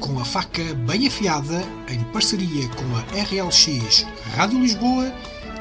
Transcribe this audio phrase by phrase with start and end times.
[0.00, 5.12] com a faca bem afiada, em parceria com a RLX Rádio Lisboa,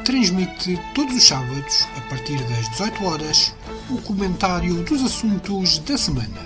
[0.05, 3.55] transmite todos os sábados, a partir das 18 horas,
[3.91, 6.39] o comentário dos assuntos da semana.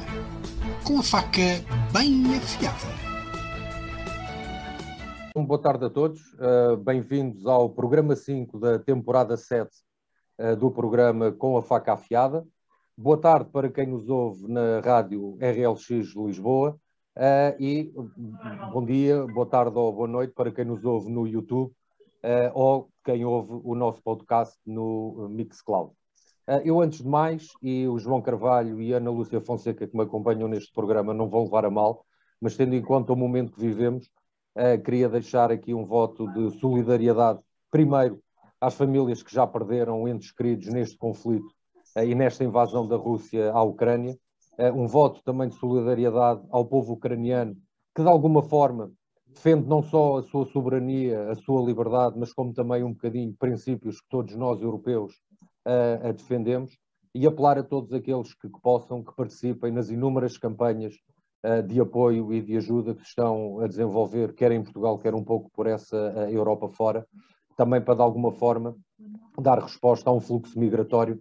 [0.83, 1.61] Com a faca
[1.93, 2.93] bem afiada.
[5.35, 9.69] Boa tarde a todos, uh, bem-vindos ao programa 5 da temporada 7
[10.39, 12.43] uh, do programa Com a Faca Afiada.
[12.97, 16.79] Boa tarde para quem nos ouve na rádio RLX Lisboa
[17.15, 17.93] Uh, e
[18.71, 21.71] bom dia, boa tarde ou boa noite para quem nos ouve no YouTube
[22.23, 25.91] uh, ou quem ouve o nosso podcast no Mixcloud.
[26.47, 29.95] Uh, eu, antes de mais, e o João Carvalho e a Ana Lúcia Fonseca que
[29.95, 32.03] me acompanham neste programa não vão levar a mal,
[32.41, 34.09] mas tendo em conta o momento que vivemos,
[34.83, 37.39] queria deixar aqui um voto de solidariedade,
[37.69, 38.19] primeiro,
[38.59, 41.47] às famílias que já perderam entes queridos neste conflito
[41.95, 44.17] e nesta invasão da Rússia à Ucrânia, eh,
[44.75, 47.55] um voto também de solidariedade ao povo ucraniano,
[47.95, 48.91] que de alguma forma
[49.33, 53.99] defende não só a sua soberania, a sua liberdade, mas como também um bocadinho princípios
[53.99, 55.13] que todos nós europeus
[55.67, 56.77] uh, a defendemos,
[57.15, 60.93] e apelar a todos aqueles que, que possam, que participem nas inúmeras campanhas
[61.43, 65.23] uh, de apoio e de ajuda que estão a desenvolver, quer em Portugal, quer um
[65.23, 65.97] pouco por essa
[66.29, 67.05] Europa fora,
[67.57, 68.75] também para de alguma forma
[69.41, 71.19] dar resposta a um fluxo migratório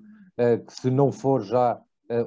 [0.66, 1.78] que se não for já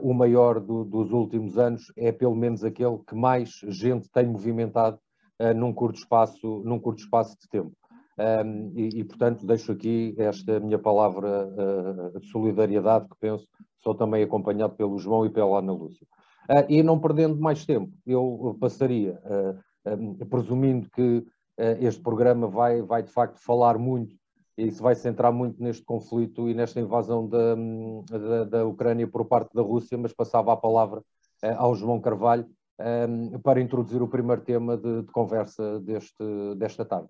[0.01, 4.99] o maior do, dos últimos anos, é pelo menos aquele que mais gente tem movimentado
[5.39, 7.75] uh, num, curto espaço, num curto espaço de tempo.
[8.17, 13.45] Um, e, e, portanto, deixo aqui esta minha palavra uh, de solidariedade, que penso
[13.83, 16.07] sou também acompanhado pelo João e pela Ana Lúcia.
[16.49, 21.25] Uh, e não perdendo mais tempo, eu passaria, uh, um, presumindo que
[21.79, 24.13] este programa vai, vai de facto falar muito
[24.57, 27.55] se vai centrar muito neste conflito e nesta invasão da,
[28.17, 31.01] da, da Ucrânia por parte da Rússia, mas passava a palavra
[31.43, 33.07] uh, ao João Carvalho eh,
[33.43, 36.23] para introduzir o primeiro tema de, de conversa deste,
[36.57, 37.09] desta tarde.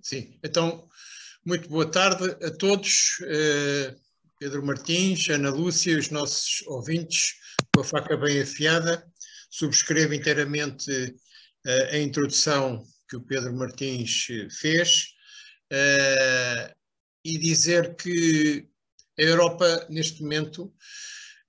[0.00, 0.88] Sim, então,
[1.44, 3.18] muito boa tarde a todos.
[3.22, 3.94] Uh,
[4.38, 7.34] Pedro Martins, Ana Lúcia, os nossos ouvintes,
[7.74, 9.04] com a faca bem afiada.
[9.50, 11.16] Subscrevo inteiramente
[11.92, 14.26] a introdução que o Pedro Martins
[14.60, 15.13] fez
[15.72, 16.74] uh,
[17.24, 18.68] e dizer que
[19.18, 20.72] a Europa, neste momento,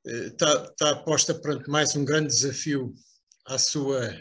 [0.06, 2.94] está, uh, está posta perante mais um grande desafio
[3.46, 4.16] à sua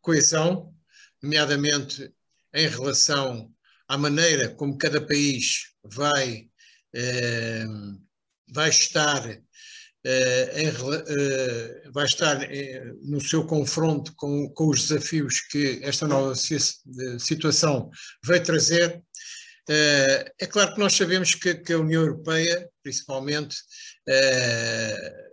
[0.00, 0.74] coesão,
[1.22, 2.12] nomeadamente
[2.54, 3.52] em relação
[3.88, 6.48] à maneira como cada país vai,
[6.94, 8.02] uh,
[8.52, 9.42] vai estar
[10.04, 10.70] em,
[11.92, 12.40] vai estar
[13.02, 16.34] no seu confronto com, com, os desafios que esta nova
[17.18, 17.88] situação
[18.24, 19.02] vai trazer eh,
[19.68, 23.56] é claro que nós sabemos que, que a União Europeia, principalmente,
[24.08, 25.30] eh,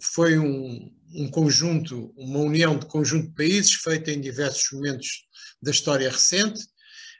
[0.00, 5.26] foi um, um, conjunto, uma união de conjunto de países feita em diversos momentos
[5.60, 6.64] da história recente,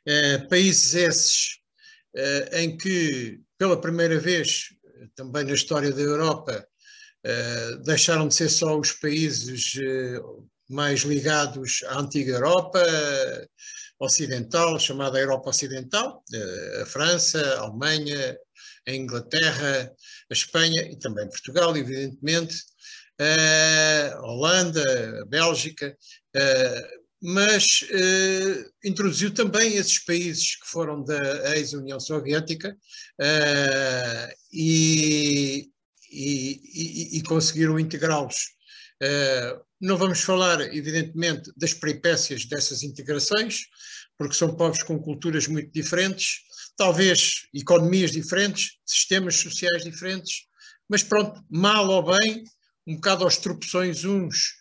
[0.06, 1.62] eh, países esses
[2.52, 4.68] em que, pela primeira vez,
[5.14, 6.62] também na história da Europa,
[7.86, 9.72] deixaram de ser só os países
[10.68, 12.84] mais ligados à antiga Europa,
[13.98, 16.22] ocidental, chamada Europa Ocidental,
[16.80, 18.36] a França, a Alemanha,
[18.86, 19.92] a Inglaterra,
[20.30, 22.56] a Espanha e também Portugal, evidentemente,
[23.18, 25.96] a Holanda, a Bélgica,
[27.20, 27.64] mas
[28.84, 32.76] introduziu também esses países que foram da ex-União Soviética
[34.52, 35.70] e,
[36.10, 38.52] e, e, e conseguiram integrá-los
[39.02, 43.62] Uh, não vamos falar, evidentemente, das peripécias dessas integrações,
[44.16, 46.36] porque são povos com culturas muito diferentes,
[46.76, 50.44] talvez economias diferentes, sistemas sociais diferentes,
[50.88, 52.44] mas pronto, mal ou bem,
[52.86, 54.54] um bocado aos tropeções uns,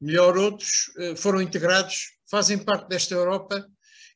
[0.00, 3.66] melhor outros, uh, foram integrados, fazem parte desta Europa,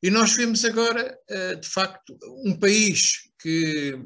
[0.00, 3.98] e nós vemos agora, uh, de facto, um país que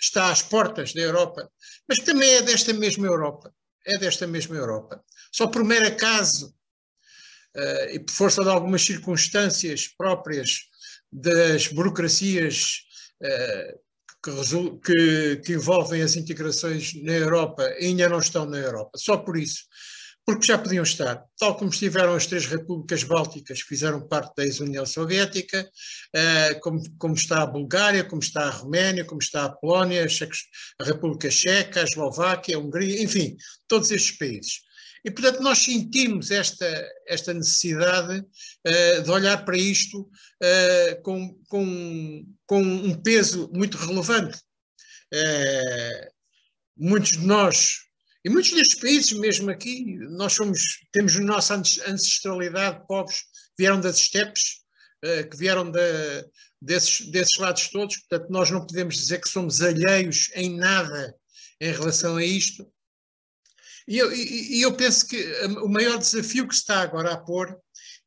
[0.00, 1.50] está às portas da Europa,
[1.86, 3.52] mas que também é desta mesma Europa,
[3.86, 5.04] é desta mesma Europa.
[5.38, 6.52] Só por mero acaso
[7.56, 10.62] uh, e por força de algumas circunstâncias próprias
[11.12, 12.80] das burocracias
[13.22, 13.78] uh,
[14.20, 18.90] que, que, que, envolvem as integrações na Europa ainda não estão na Europa.
[18.96, 19.62] Só por isso.
[20.26, 24.84] Porque já podiam estar, tal como estiveram as três repúblicas bálticas fizeram parte da ex-União
[24.84, 25.70] Soviética,
[26.16, 30.84] uh, como, como, está a Bulgária, como está a Roménia, como está a Polónia, a
[30.84, 33.36] República Checa, a Eslováquia, a Hungria, enfim,
[33.68, 34.67] todos estes países.
[35.04, 36.66] E, portanto, nós sentimos esta,
[37.06, 44.38] esta necessidade uh, de olhar para isto uh, com, com, com um peso muito relevante.
[45.14, 46.10] Uh,
[46.76, 47.78] muitos de nós
[48.24, 50.60] E muitos destes países, mesmo aqui, nós somos,
[50.92, 53.24] temos a nossa ancestralidade, povos
[53.58, 54.58] vieram das estepes,
[55.30, 55.80] que vieram da,
[56.60, 61.14] desses, desses lados todos, portanto, nós não podemos dizer que somos alheios em nada
[61.60, 62.70] em relação a isto.
[63.88, 65.16] E eu, e, eu penso que
[65.62, 67.58] o maior desafio que está agora a pôr,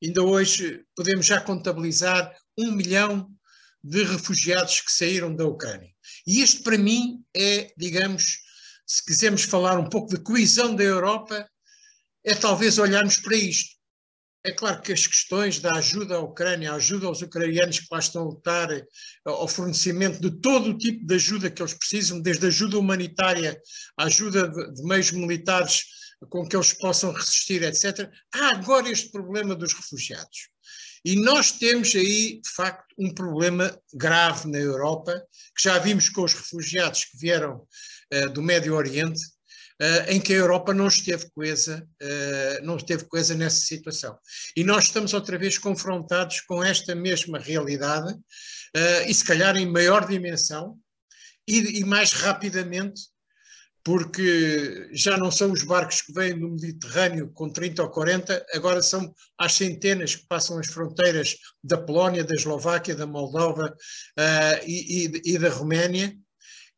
[0.01, 3.27] ainda hoje podemos já contabilizar um milhão
[3.83, 5.89] de refugiados que saíram da Ucrânia.
[6.27, 8.37] E isto, para mim, é, digamos,
[8.85, 11.49] se quisermos falar um pouco de coesão da Europa,
[12.23, 13.80] é talvez olharmos para isto.
[14.43, 17.99] É claro que as questões da ajuda à Ucrânia, a ajuda aos ucranianos que lá
[17.99, 18.85] estão a lutar, eh,
[19.23, 23.61] ao fornecimento de todo o tipo de ajuda que eles precisam, desde ajuda humanitária,
[23.97, 25.83] ajuda de, meios militares
[26.29, 28.09] com que eles possam resistir, etc.
[28.33, 30.49] Há agora este problema dos refugiados.
[31.05, 35.23] E nós temos aí, de facto, um problema grave na Europa,
[35.55, 37.65] que já vimos com os refugiados que vieram
[38.13, 39.19] uh, do Médio Oriente,
[40.07, 44.17] em que a Europa não esteve coesa, uh, não esteve coesa nessa situação.
[44.55, 49.65] E nós estamos outra vez confrontados com esta mesma realidade, uh, e se calhar em
[49.65, 50.77] maior dimensão,
[51.47, 53.01] e, e mais rapidamente,
[53.83, 58.81] porque já não são os barcos que vêm do Mediterrâneo com 30 ou 40, agora
[58.81, 65.07] são as centenas que passam as fronteiras da Polónia, da Eslováquia, da Moldova uh, e,
[65.07, 66.15] e, e, da Roménia,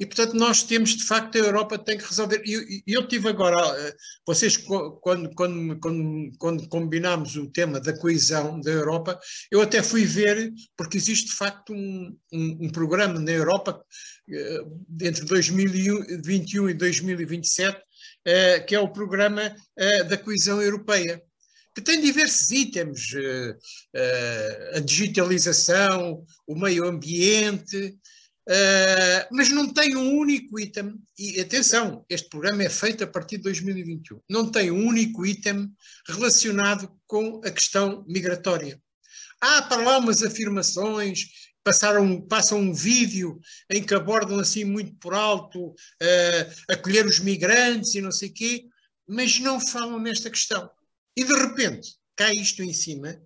[0.03, 2.43] e, portanto, nós temos, de facto, a Europa tem que resolver.
[2.45, 3.95] E eu, eu tive agora, eh,
[4.27, 9.17] vocês, quando, quando, quando, quando combinámos o tema da coesão da Europa,
[9.49, 13.81] eu até fui ver, porque existe, de facto, um, um, um programa na Europa,
[14.29, 14.59] eh,
[15.03, 17.81] entre 2021 e 2027,
[18.25, 19.55] eh, que é o programa
[20.09, 21.21] da coesão europeia
[21.75, 23.09] que tem diversos itens,
[24.75, 27.97] a digitalização, o meio ambiente,
[28.47, 33.37] Uh, mas não tem um único item, e atenção, este programa é feito a partir
[33.37, 35.71] de 2021, não tem um único item
[36.05, 38.81] relacionado com a questão migratória.
[39.39, 41.25] Há para lá umas afirmações,
[41.63, 45.75] passaram, passam um vídeo em que abordam assim muito por alto uh,
[46.67, 48.65] acolher os migrantes e não sei o quê,
[49.07, 50.69] mas não falam nesta questão.
[51.15, 53.17] E de repente cai isto em cima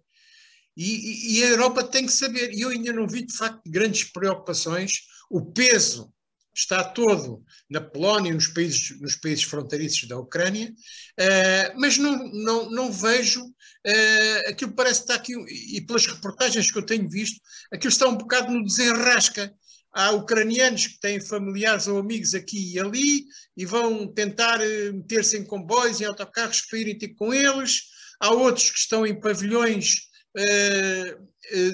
[0.78, 4.04] e, e, a Europa tem que saber, e eu ainda não vi de facto grandes
[4.04, 6.14] preocupações, o peso
[6.56, 12.32] está todo na Polónia e nos países, nos países fronteiriços da Ucrânia, uh, mas não,
[12.32, 15.34] não, não vejo, uh, aquilo parece estar aqui,
[15.76, 17.40] e pelas reportagens que eu tenho visto,
[17.72, 19.54] aquilo está um bocado no desenrasca.
[19.94, 23.26] Há ucranianos que têm familiares ou amigos aqui e ali
[23.56, 27.84] e vão tentar eh, meter-se em comboios, em autocarros para irem ter com eles.
[28.20, 30.07] Há outros que estão em pavilhões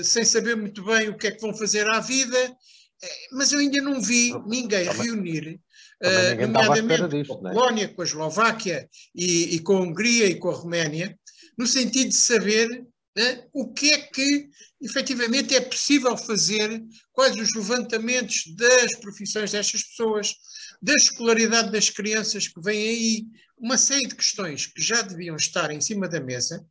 [0.04, 3.08] sem saber muito bem o que é que vão fazer à vida, uh,
[3.38, 5.60] mas eu ainda não vi ninguém reunir,
[6.02, 7.54] ninguém nomeadamente disto, com a é?
[7.54, 11.18] Polónia, com a Eslováquia e, e, com a Hungria e com a Roménia,
[11.58, 14.50] no sentido de saber né, o que é que
[14.82, 16.84] efetivamente é possível fazer,
[17.14, 20.34] quais os levantamentos das profissões destas pessoas,
[20.82, 23.26] da escolaridade das crianças que vêm aí,
[23.58, 26.66] uma série de questões que já deviam estar em cima da mesa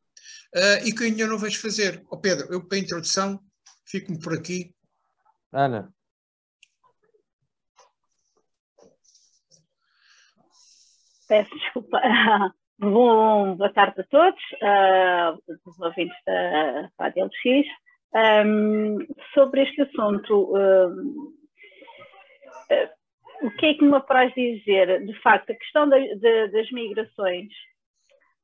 [0.55, 2.03] uh, e que ainda não vais fazer.
[2.11, 3.41] Oh, Pedro, eu para a introdução
[3.87, 4.75] fico-me por aqui.
[5.53, 5.93] Ana.
[11.29, 12.01] Peço desculpa.
[12.79, 17.69] Bom, boa tarde a todos, uh, os ouvintes da Rádio LX.
[18.45, 18.99] Um,
[19.33, 21.33] sobre este assunto, uh,
[23.43, 25.07] o que é que me apraz dizer?
[25.07, 27.53] De facto, a questão de, das migrações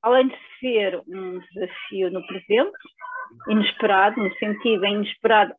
[0.02, 2.78] além de ser um desafio no presente,
[3.48, 5.54] inesperado, no sentido é inesperado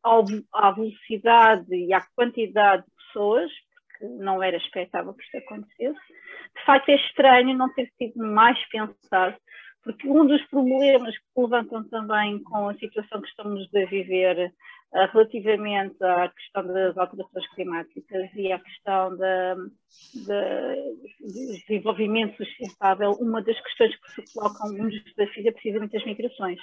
[0.54, 3.52] à velocidade e à quantidade de pessoas,
[4.00, 6.00] porque não era expectável que isto acontecesse,
[6.58, 9.38] de facto é estranho não ter sido mais pensado,
[9.84, 14.52] porque um dos problemas que levantam também com a situação que estamos a viver
[14.94, 19.72] uh, relativamente à questão das alterações climáticas e à questão do
[21.68, 26.60] desenvolvimento sustentável, uma das questões que se colocam, um dos desafios é precisamente as migrações.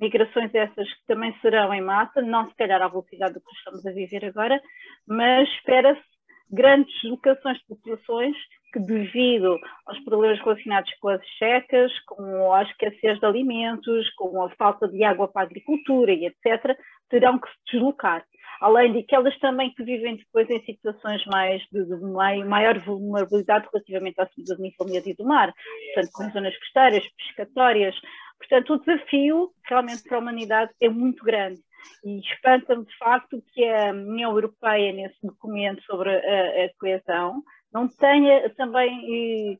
[0.00, 3.84] Migrações essas que também serão em massa, não se calhar à velocidade do que estamos
[3.84, 4.62] a viver agora,
[5.06, 6.17] mas espera-se
[6.50, 8.36] grandes deslocações de populações
[8.72, 14.50] que, devido aos problemas relacionados com as secas, com a escassez de alimentos, com a
[14.50, 16.76] falta de água para a agricultura e etc.,
[17.08, 18.24] terão que se deslocar.
[18.60, 23.68] Além de que elas também que vivem depois em situações mais de, de maior vulnerabilidade
[23.72, 24.72] relativamente à cidadania
[25.06, 25.54] e do mar,
[25.94, 27.94] portanto, com zonas costeiras, pescatórias.
[28.38, 31.60] Portanto, o desafio realmente para a humanidade é muito grande.
[32.04, 37.42] E espanta-me de facto que a União Europeia, nesse documento sobre a, a coesão,
[37.72, 39.58] não tenha também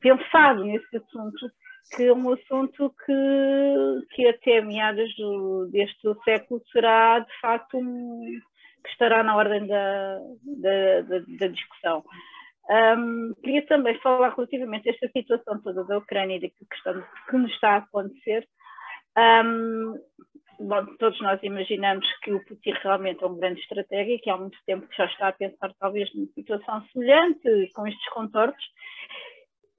[0.00, 1.50] pensado nesse assunto,
[1.94, 8.40] que é um assunto que, que até meados do, deste século será de facto um,
[8.84, 12.04] que estará na ordem da, da, da, da discussão.
[12.70, 17.36] Um, queria também falar relativamente a esta situação toda da Ucrânia e da questão que
[17.36, 18.46] nos está a acontecer.
[19.16, 19.94] Um,
[20.98, 24.58] todos nós imaginamos que o Putin realmente é um grande estratega e que há muito
[24.66, 28.64] tempo já está a pensar talvez numa situação semelhante, com estes contornos.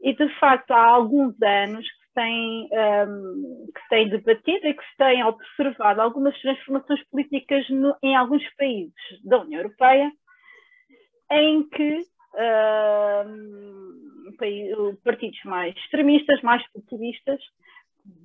[0.02, 4.74] E de facto há alguns anos que se tem, um, que se tem debatido e
[4.74, 8.94] que se tem observado algumas transformações políticas no, em alguns países
[9.26, 10.10] da União Europeia
[11.32, 12.00] em que
[12.34, 13.26] uh,
[15.04, 17.40] partidos mais extremistas, mais populistas,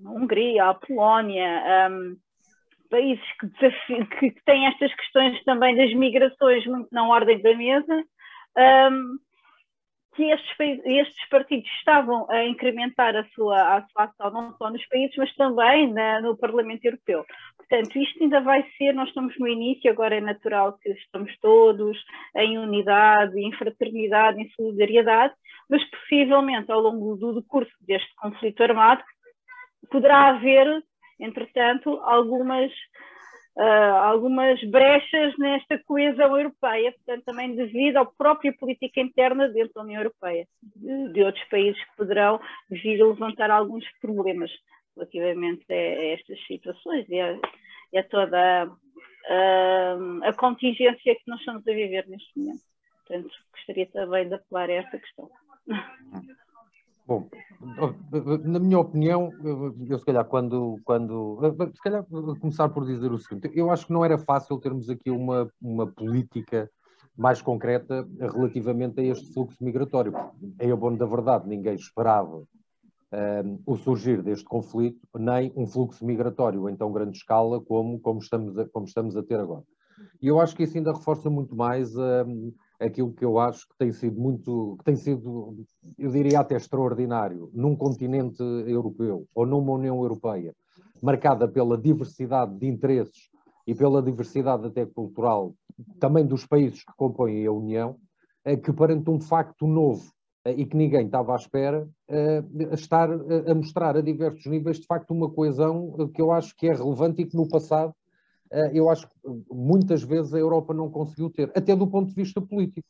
[0.07, 2.17] a Hungria, a Polónia, um,
[2.95, 8.05] países que, que, têm estas questões também das migrações muito na ordem da mesa,
[8.93, 9.19] um,
[10.15, 14.87] que estes, estes, partidos estavam a incrementar a sua, a sua ação não só nos
[14.87, 17.27] países, mas também na, no Parlamento Europeu.
[17.57, 21.99] Portanto, isto ainda vai ser, nós estamos no início, agora é natural que estamos todos
[22.37, 25.35] em unidade, em fraternidade, em solidariedade,
[25.69, 29.03] mas possivelmente ao longo do curso deste conflito armado
[29.91, 30.83] poderá haver,
[31.25, 32.71] entretanto, algumas
[33.57, 39.83] uh, algumas brechas nesta coesão europeia, portanto, também devido à própria política interna dentro da
[39.83, 42.41] União Europeia, de, de outros países que poderão
[42.71, 44.51] vir a levantar alguns problemas
[44.97, 47.39] relativamente a, a estas situações e a,
[47.93, 48.71] e a toda
[49.29, 52.63] a, a contingência que nós estamos a viver neste momento.
[53.07, 55.31] Portanto, gostaria também de apelar a essa questão.
[57.07, 57.29] Bom,
[58.45, 59.31] na minha opinião,
[59.89, 61.39] eu se calhar quando, quando
[61.75, 62.05] se calhar
[62.41, 65.87] começar por dizer o seguinte, eu acho que não era fácil termos aqui uma, uma
[65.87, 66.71] política
[67.17, 70.15] mais concreta relativamente a este fluxo migratório.
[70.59, 72.43] É o bom da verdade, ninguém esperava
[73.13, 78.19] um, o surgir deste conflito, nem um fluxo migratório em tão grande escala como, como,
[78.19, 79.63] estamos, a, como estamos a ter agora.
[80.21, 83.77] E eu acho que isso ainda reforça muito mais um, aquilo que eu acho que
[83.79, 85.65] tem sido muito, que tem sido,
[85.99, 90.55] eu diria até extraordinário, num continente europeu ou numa União Europeia,
[91.03, 93.31] marcada pela diversidade de interesses
[93.67, 95.55] e pela diversidade até cultural,
[95.99, 97.97] também dos países que compõem a União,
[98.45, 100.13] é que perante um facto novo
[100.45, 104.87] eh, e que ninguém estava à espera, eh, estar a mostrar a diversos níveis, de
[104.87, 107.95] facto, uma coesão que eu acho que é relevante e que no passado
[108.73, 109.15] eu acho que
[109.51, 112.87] muitas vezes a Europa não conseguiu ter, até do ponto de vista político.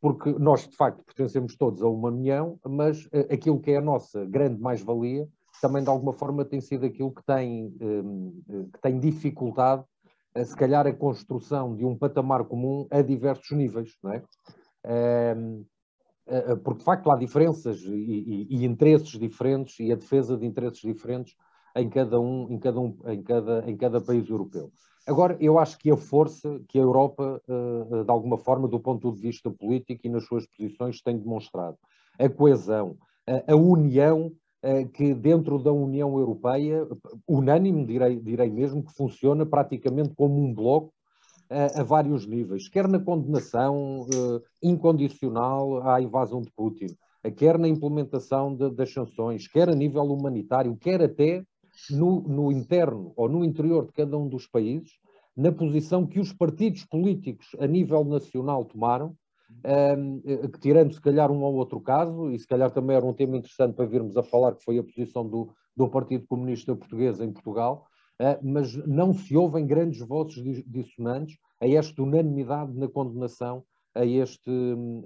[0.00, 4.24] Porque nós, de facto, pertencemos todos a uma união, mas aquilo que é a nossa
[4.26, 5.26] grande mais-valia
[5.60, 7.74] também, de alguma forma, tem sido aquilo que tem,
[8.72, 9.84] que tem dificultado,
[10.44, 13.96] se calhar, a construção de um patamar comum a diversos níveis.
[14.02, 14.22] Não é?
[16.26, 20.36] Eh, eh, porque de facto há diferenças e, e, e, interesses diferentes e a defesa
[20.36, 21.36] de interesses diferentes
[21.76, 24.70] em cada um, em cada um, em cada, em cada país europeu.
[25.06, 29.12] Agora, eu acho que a força que a Europa, eh, de alguma forma, do ponto
[29.12, 31.76] de vista político e nas suas posições, tem demonstrado,
[32.18, 32.96] a coesão,
[33.46, 34.32] a união
[34.94, 36.86] que dentro da União Europeia,
[37.28, 40.92] unânime, direi, direi mesmo, que funciona praticamente como um bloco
[41.48, 44.06] a, a vários níveis, quer na condenação
[44.62, 46.88] incondicional à invasão de Putin,
[47.36, 51.44] quer na implementação de, das sanções, quer a nível humanitário, quer até
[51.90, 54.92] no, no interno ou no interior de cada um dos países,
[55.36, 59.14] na posição que os partidos políticos a nível nacional tomaram,
[59.64, 63.04] um, ehm, que tirando se calhar um ou outro caso, e se calhar também era
[63.04, 66.74] um tema interessante para virmos a falar, que foi a posição do, do Partido Comunista
[66.74, 67.86] Português em Portugal,
[68.18, 73.62] eh, mas não se ouvem grandes vozes dissonantes a esta unanimidade na condenação
[73.94, 74.50] a, este,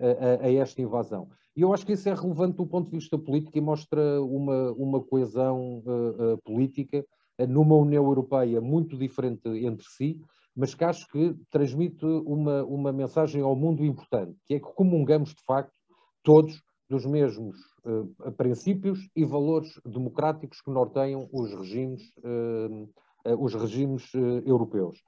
[0.01, 1.29] a, a, esta invasão.
[1.61, 4.73] E eu acho que isso é relevante do ponto de vista político e mostra uma,
[4.73, 7.05] uma coesão uh, uh, política
[7.47, 10.19] numa União Europeia muito diferente entre si,
[10.57, 15.35] mas que acho que transmite uma, uma mensagem ao mundo importante, que é que comungamos
[15.35, 15.79] de facto
[16.23, 22.11] todos dos mesmos uh, princípios e valores democráticos que norteiam os regimes,
[23.39, 24.11] os regimes
[24.47, 24.99] europeus.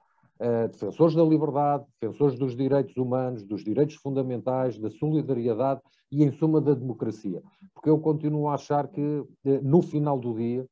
[0.71, 5.81] Defensores da liberdade, defensores dos direitos humanos, dos direitos fundamentais, da solidariedade
[6.11, 7.41] e, em suma, da democracia.
[7.73, 9.23] Porque eu continuo a achar que,
[9.61, 10.67] no final do dia,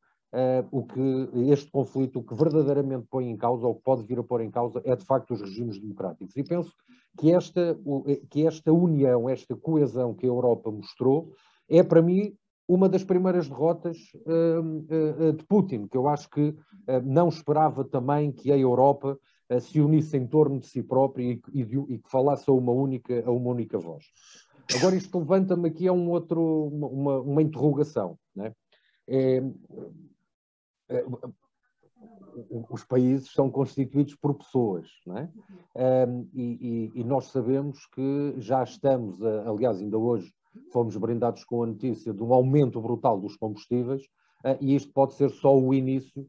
[0.71, 4.23] o que este conflito, o que verdadeiramente põe em causa, ou que pode vir a
[4.23, 6.35] pôr em causa, é de facto os regimes democráticos.
[6.35, 6.73] E penso
[7.17, 7.77] que esta,
[8.29, 11.31] que esta união, esta coesão que a Europa mostrou,
[11.69, 12.35] é para mim
[12.67, 16.55] uma das primeiras derrotas uh, uh, de Putin, que eu acho que uh,
[17.03, 19.17] não esperava também que a Europa
[19.60, 23.24] se unisse em torno de si própria e, e, e, que falasse a uma única,
[23.25, 24.05] a uma única voz.
[24.77, 28.17] Agora, isto levanta-me aqui a um outro, uma, uma interrogação.
[28.36, 28.53] Né?
[29.08, 29.43] É,
[30.89, 31.05] é,
[32.72, 35.29] os países são constituídos por pessoas, não é?
[36.08, 40.34] Um, e, e, nós sabemos que já estamos, aliás, ainda hoje
[40.72, 44.03] fomos brindados com a notícia de um aumento brutal dos combustíveis,
[44.46, 46.27] uh, e isto pode ser só o início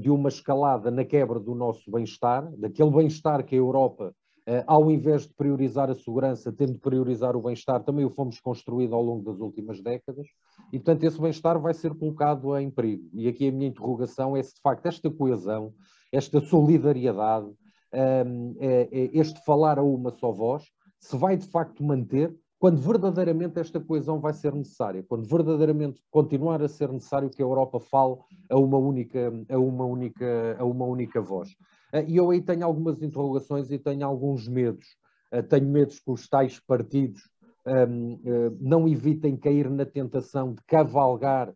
[0.00, 4.14] de uma escalada na quebra do nosso bem-estar, daquele bem-estar que a Europa
[4.46, 8.38] Uh, ao invés de priorizar a segurança, tendo de priorizar o bem-estar, também o fomos
[8.38, 10.26] construído ao longo das últimas décadas,
[10.70, 13.08] e portanto esse bem-estar vai ser colocado em perigo.
[13.14, 15.72] E aqui a minha interrogação é se de facto esta coesão,
[16.12, 17.50] esta solidariedade,
[17.90, 20.64] ehm, é este falar a uma só voz,
[21.00, 26.62] se vai de facto manter quando verdadeiramente esta coesão vai ser necessária, quando verdadeiramente continuar
[26.62, 28.16] a ser necessário que a Europa fale
[28.48, 31.54] a uma única, a uma única, a uma única voz.
[31.92, 34.86] Eh, e eu aí tenho algumas interrogações e tenho alguns medos.
[35.30, 37.28] Eh, tenho medos que os tais partidos
[37.66, 38.18] ehm,
[38.58, 41.52] não evitem cair na tentação de cavalgar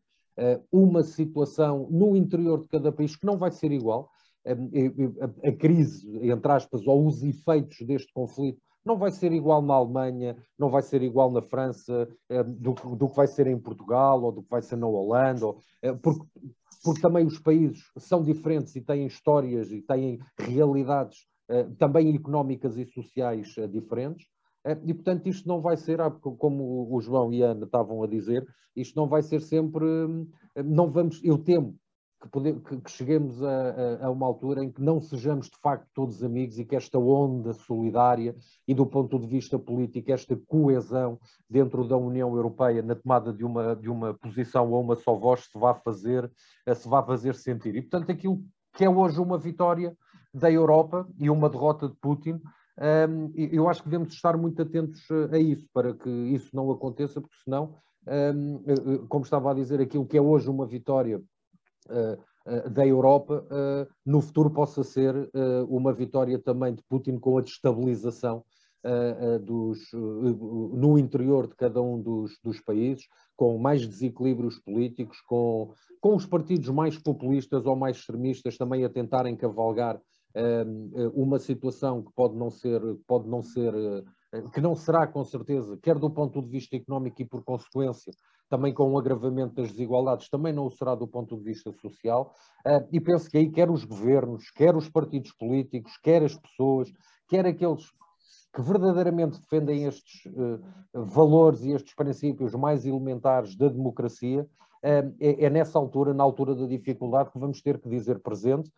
[0.70, 4.10] uma situação no interior de cada país que não vai ser igual.
[4.46, 10.36] A, crise, entre aspas, ou os efeitos deste conflito não vai ser igual na Alemanha,
[10.58, 14.32] não vai ser igual na França, um, do, do, que vai ser em Portugal ou
[14.32, 15.60] do que vai ser na Holanda, ou,
[16.02, 16.24] porque
[16.84, 22.76] porque também os países são diferentes e têm histórias e têm realidades uh, também económicas
[22.76, 24.26] e sociais diferentes.
[24.84, 28.06] E, portanto, isto não vai ser, ah, como o João e a Ana estavam a
[28.06, 29.84] dizer, isto não vai ser sempre.
[30.62, 31.74] Não vamos, eu temo
[32.20, 35.56] que, poder, que, que cheguemos a, a, a, uma altura em que não sejamos de
[35.62, 38.34] facto todos amigos e que esta onda solidária
[38.66, 43.44] e do ponto de vista político, esta coesão dentro da União Europeia na tomada de
[43.44, 46.30] uma, de uma posição ou uma só voz se vá fazer,
[46.74, 47.76] se vá fazer sentir.
[47.76, 48.42] E portanto aquilo
[48.74, 49.96] que é hoje uma vitória
[50.34, 52.40] da Europa e uma derrota de Putin,
[53.10, 57.20] um, eu acho que devemos estar muito atentos a isso, para que isso não aconteça,
[57.20, 57.74] porque senão,
[58.06, 61.28] um, como estava a dizer, aquilo que é hoje uma vitória eh, eh,
[62.70, 65.14] da Europa, eh, no futuro possa ser
[65.68, 68.44] uma vitória também de Putin com a destabilização
[69.42, 76.14] dos, no interior de cada um dos, dos, países, com mais desequilíbrios políticos, com, com
[76.14, 80.00] os partidos mais populistas ou mais extremistas também a tentarem cavalgar
[81.12, 83.72] uma situação que pode não ser, pode não ser,
[84.54, 88.12] que não será com certeza, quer do ponto de vista económico e por consequência,
[88.48, 92.34] também com o agravamento das desigualdades, também não o será do ponto de vista social.
[92.66, 96.92] Uh, e penso que aí quer os governos, quer os partidos políticos, quer as pessoas,
[97.28, 97.90] quer aqueles
[98.54, 100.60] que verdadeiramente defendem estes uh,
[100.94, 106.54] valores e estes princípios mais elementares da democracia, uh, é, é, nessa altura, na altura
[106.54, 108.70] da dificuldade, que vamos ter que dizer presente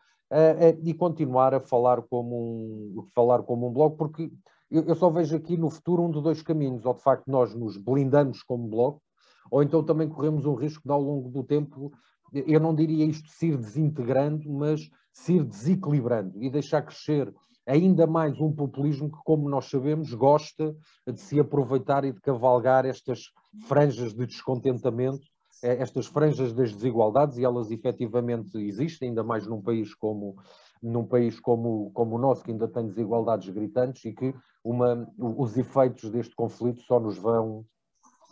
[0.85, 4.31] e continuar a falar como um, falar como um bloco, porque
[4.71, 7.77] eu só vejo aqui no futuro um de dois caminhos, ou de facto nós nos
[7.77, 9.03] blindamos como bloco,
[9.51, 11.93] ou então também corremos um risco de, ao longo do tempo,
[12.33, 17.33] eu não diria isto se ir desintegrando, mas se ir desequilibrando e deixar crescer
[17.67, 20.75] ainda mais um populismo que, como nós sabemos, gosta
[21.07, 23.25] de se aproveitar e de cavalgar estas
[23.67, 25.27] franjas de descontentamento,
[25.63, 30.37] eh, estas franjas das desigualdades, e elas efetivamente existem, ainda mais num país como,
[30.83, 34.35] num país como, como o nosso, que ainda tem desigualdades gritantes e que
[34.65, 37.65] uma, os efeitos deste conflito só nos vão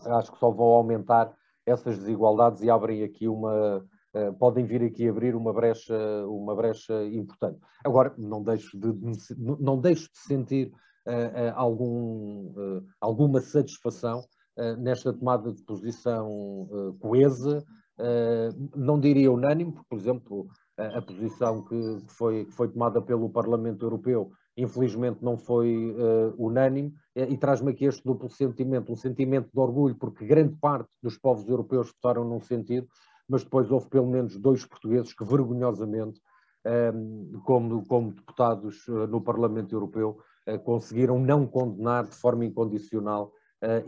[0.04, 1.32] acho que só vão aumentar
[1.66, 3.84] essas desigualdades e abrem aqui uma,
[4.14, 5.94] Uh, podem vir aqui abrir uma brecha,
[6.26, 7.60] uma brecha importante.
[7.84, 8.88] Agora, não deixo de,
[9.36, 10.72] não deixo de sentir
[11.06, 12.54] uh, uh, algum,
[13.00, 14.24] alguma satisfação
[14.78, 17.64] nesta tomada de posição coesa,
[18.74, 23.86] não diria unânime, porque, por exemplo, a posição que foi, que foi tomada pelo Parlamento
[23.86, 29.60] Europeu infelizmente não foi uh, unânime, e traz-me aqui este duplo sentimento, um sentimento de
[29.60, 32.88] orgulho, porque grande parte dos povos europeus votaram num sentido,
[33.28, 36.20] mas depois houve pelo menos dois portugueses que vergonhosamente,
[36.66, 40.18] um, ehm, como, como, deputados uh, no Parlamento Europeu,
[40.48, 43.32] uh, conseguiram não condenar de forma incondicional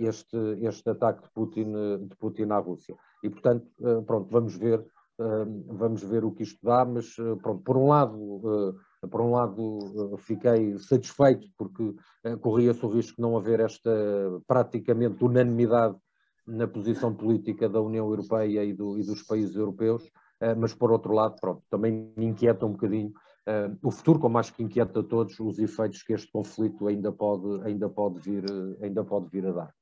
[0.00, 2.96] este, este ataque de Putin, de Putin à Rússia.
[3.22, 3.68] E, portanto,
[4.04, 4.85] pronto, vamos ver,
[5.20, 8.74] ehm, vamos ver o que isto dá, mas, pronto, por um lado
[9.08, 13.90] por um lado, fiquei satisfeito porque eh, corria-se o risco de não haver esta
[14.46, 15.96] praticamente unanimidade
[16.46, 20.10] na posição política da União Europeia e, do, e dos países europeus,
[20.40, 23.12] eh, mas por outro lado, pronto, também me inquieta um bocadinho
[23.82, 27.66] o futuro, como acho que inquieta a todos, os efeitos que este conflito ainda pode,
[27.66, 28.44] ainda pode, vir,
[28.80, 29.74] ainda pode vir a dar.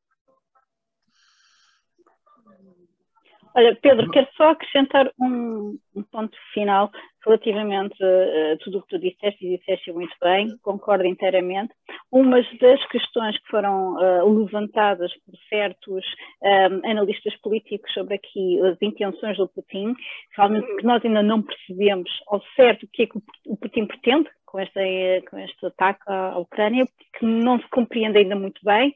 [3.55, 6.91] Olha, Pedro, quero só acrescentar um, um ponto final
[7.25, 11.75] relativamente a tudo o que tu disseste, e disseste muito bem, concordo inteiramente.
[12.13, 16.05] Umas das questões que foram uh, levantadas por certos
[16.41, 19.95] um, analistas políticos sobre aqui as intenções do Putin,
[20.37, 24.31] realmente que nós ainda não percebemos ao certo o que é que o Putin pretende
[24.47, 26.87] com este, com este ataque à Ucrânia,
[27.19, 28.95] que não se compreende ainda muito bem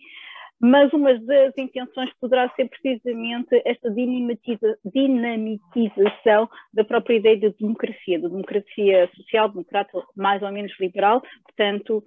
[0.62, 8.20] mas uma das intenções poderá ser precisamente esta dinamitiza, dinamitização da própria ideia de democracia,
[8.20, 11.20] de democracia social-democrata, mais ou menos liberal.
[11.44, 12.05] Portanto,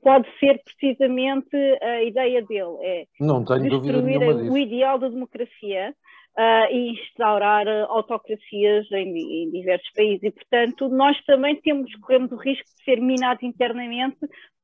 [0.00, 5.92] pode ser precisamente a ideia dele, é Não tenho destruir o ideal da democracia
[6.38, 10.22] uh, e instaurar autocracias em, em diversos países.
[10.22, 14.18] E, portanto, nós também temos, corremos o risco de ser minados internamente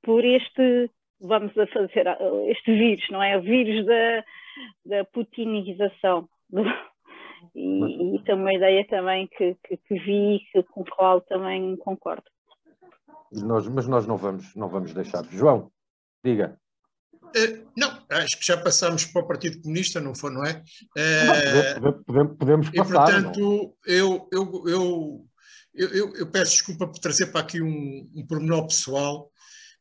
[0.04, 0.88] por este
[1.26, 2.06] vamos a fazer
[2.48, 3.36] este vírus, não é?
[3.36, 4.24] O vírus da,
[4.86, 6.28] da putinização.
[7.54, 11.76] E, isso é uma ideia também que, que, que vi e com a qual também
[11.76, 12.24] concordo.
[13.30, 15.24] Nós, mas nós não vamos, não vamos deixar.
[15.30, 15.70] João,
[16.24, 16.58] diga.
[17.22, 20.62] Uh, não, acho que já passámos para o Partido Comunista, não foi, não é?
[20.96, 22.84] Uh, podemos, podemos, passar.
[22.84, 25.26] E, portanto, eu, eu, eu,
[25.74, 29.30] eu, eu, peço desculpa por trazer para aqui um, um pormenor pessoal.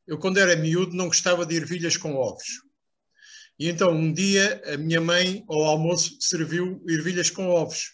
[0.08, 2.62] Eu, quando era miúdo, não gostava de ervilhas com ovos.
[3.58, 7.94] E então, um dia, a minha mãe, ao almoço, serviu ervilhas com ovos.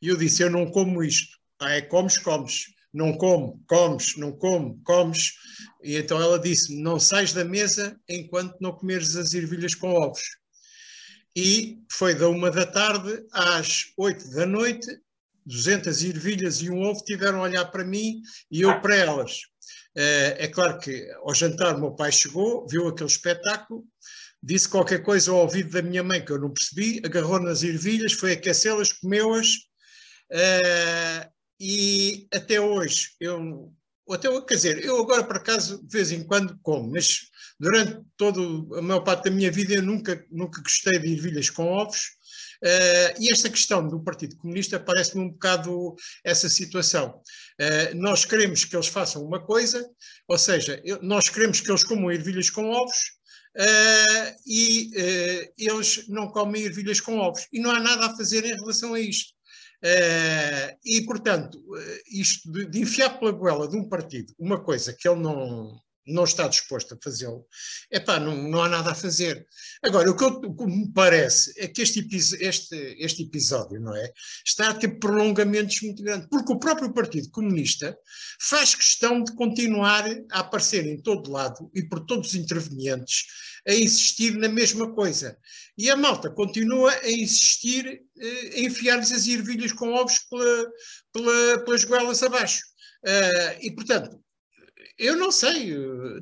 [0.00, 1.36] E eu disse: Eu não como isto.
[1.58, 2.66] Ah, é comes, comes.
[2.92, 5.32] Não como, comes, não como, comes.
[5.82, 10.22] E então ela disse: Não sais da mesa enquanto não comeres as ervilhas com ovos.
[11.34, 14.86] E foi da uma da tarde às oito da noite,
[15.46, 18.20] 200 ervilhas e um ovo tiveram a olhar para mim
[18.50, 19.49] e eu para elas.
[19.96, 23.84] Eh, é claro que ao jantar meu pai chegou, viu aquele espetáculo,
[24.42, 28.12] disse qualquer coisa ao ouvido da minha mãe que eu não percebi, agarrou nas ervilhas,
[28.12, 29.48] foi aquecê-las, comeu-as
[30.32, 33.72] uh, e até hoje eu
[34.10, 38.40] até, quer dizer, eu agora por acaso de vez em quando como, mas durante toda
[38.78, 42.19] a maior parte da minha vida eu nunca, nunca gostei de ervilhas com ovos
[42.62, 47.20] Uh, e esta questão do Partido Comunista parece-me um bocado essa situação.
[47.58, 49.88] Uh, nós queremos que eles façam uma coisa,
[50.28, 52.98] ou seja, eu, nós queremos que eles comam ervilhas com ovos,
[53.56, 54.90] uh, e
[55.56, 57.46] eles não comem ervilhas com ovos.
[57.52, 59.32] E não há nada a fazer em relação a isto.
[60.84, 61.58] e, portanto,
[62.12, 66.24] isto de, de enfiar pela goela de um partido uma coisa que ele não, não
[66.24, 67.46] está disposto a fazê-lo,
[67.90, 69.46] é pá, não, não há nada a fazer.
[69.82, 72.06] Agora, o que, eu, o que me parece é que este,
[72.40, 74.12] este, este episódio, não é?
[74.44, 77.96] Está a ter prolongamentos muito grandes, porque o próprio Partido Comunista
[78.40, 83.26] faz questão de continuar a aparecer em todo lado e por todos os intervenientes
[83.66, 85.36] a insistir na mesma coisa.
[85.76, 90.70] E a malta continua a insistir eh, a enfiar-lhes as ervilhas com ovos pela,
[91.12, 92.62] pela, pelas goelas abaixo.
[93.02, 94.20] Uh, e, portanto,
[95.00, 95.74] eu não sei,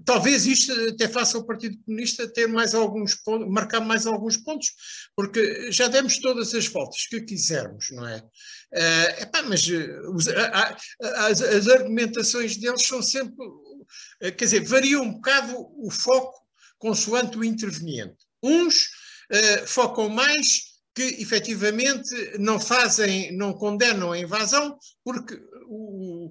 [0.05, 4.69] talvez isto até faça o Partido Comunista ter mais alguns pontos, marcar mais alguns pontos,
[5.17, 8.23] porque já demos todas as voltas que quisermos, não é?
[8.71, 13.73] Uh, epá, mas uh, os, a, a, as, as, argumentações deles são sempre, uh,
[14.21, 16.38] quer dizer, varia um bocado o foco
[16.79, 18.17] consoante o interveniente.
[18.43, 18.88] Uns
[19.33, 20.64] uh, focam mais
[20.95, 26.31] que efetivamente não fazem, não condenam a invasão, porque o,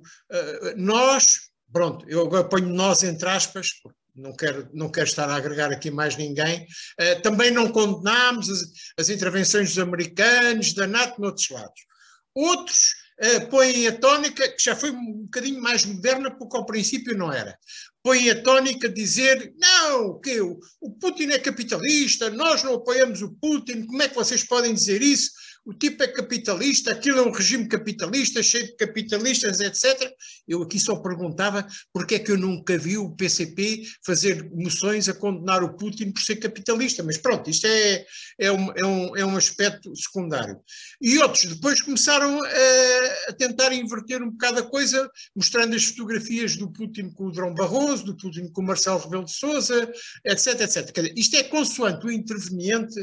[0.76, 3.70] nós, pronto, eu agora ponho nós entre aspas,
[4.18, 8.72] não quero, não quero estar a agregar aqui mais ninguém, uh, também não condenámos as,
[8.98, 11.86] as, intervenções dos americanos, da NATO, noutros lados.
[12.34, 17.16] Outros uh, põem a tónica, que já foi um bocadinho mais moderna, porque ao princípio
[17.16, 17.58] não era,
[18.04, 23.36] põem a tónica dizer, não, que o, o Putin é capitalista, nós não apoiamos o
[23.40, 25.32] Putin, como é que vocês podem dizer isso?
[25.68, 30.10] O tipo é capitalista, aquilo é um regime capitalista, cheio de capitalistas, etc.
[30.48, 35.14] Eu aqui só perguntava porque é que eu nunca vi o PCP fazer moções a
[35.14, 38.06] condenar o Putin por ser capitalista, mas pronto, isto é,
[38.40, 40.58] é, um, é, um, é um aspecto secundário.
[41.02, 46.56] E outros depois começaram a, a tentar inverter um bocado a coisa, mostrando as fotografias
[46.56, 49.92] do Putin com o Drão Barroso, do Putin com o Marcelo Rebelo de Sousa,
[50.26, 51.14] etc, etc.
[51.18, 52.96] Isto é consoante o interveniente,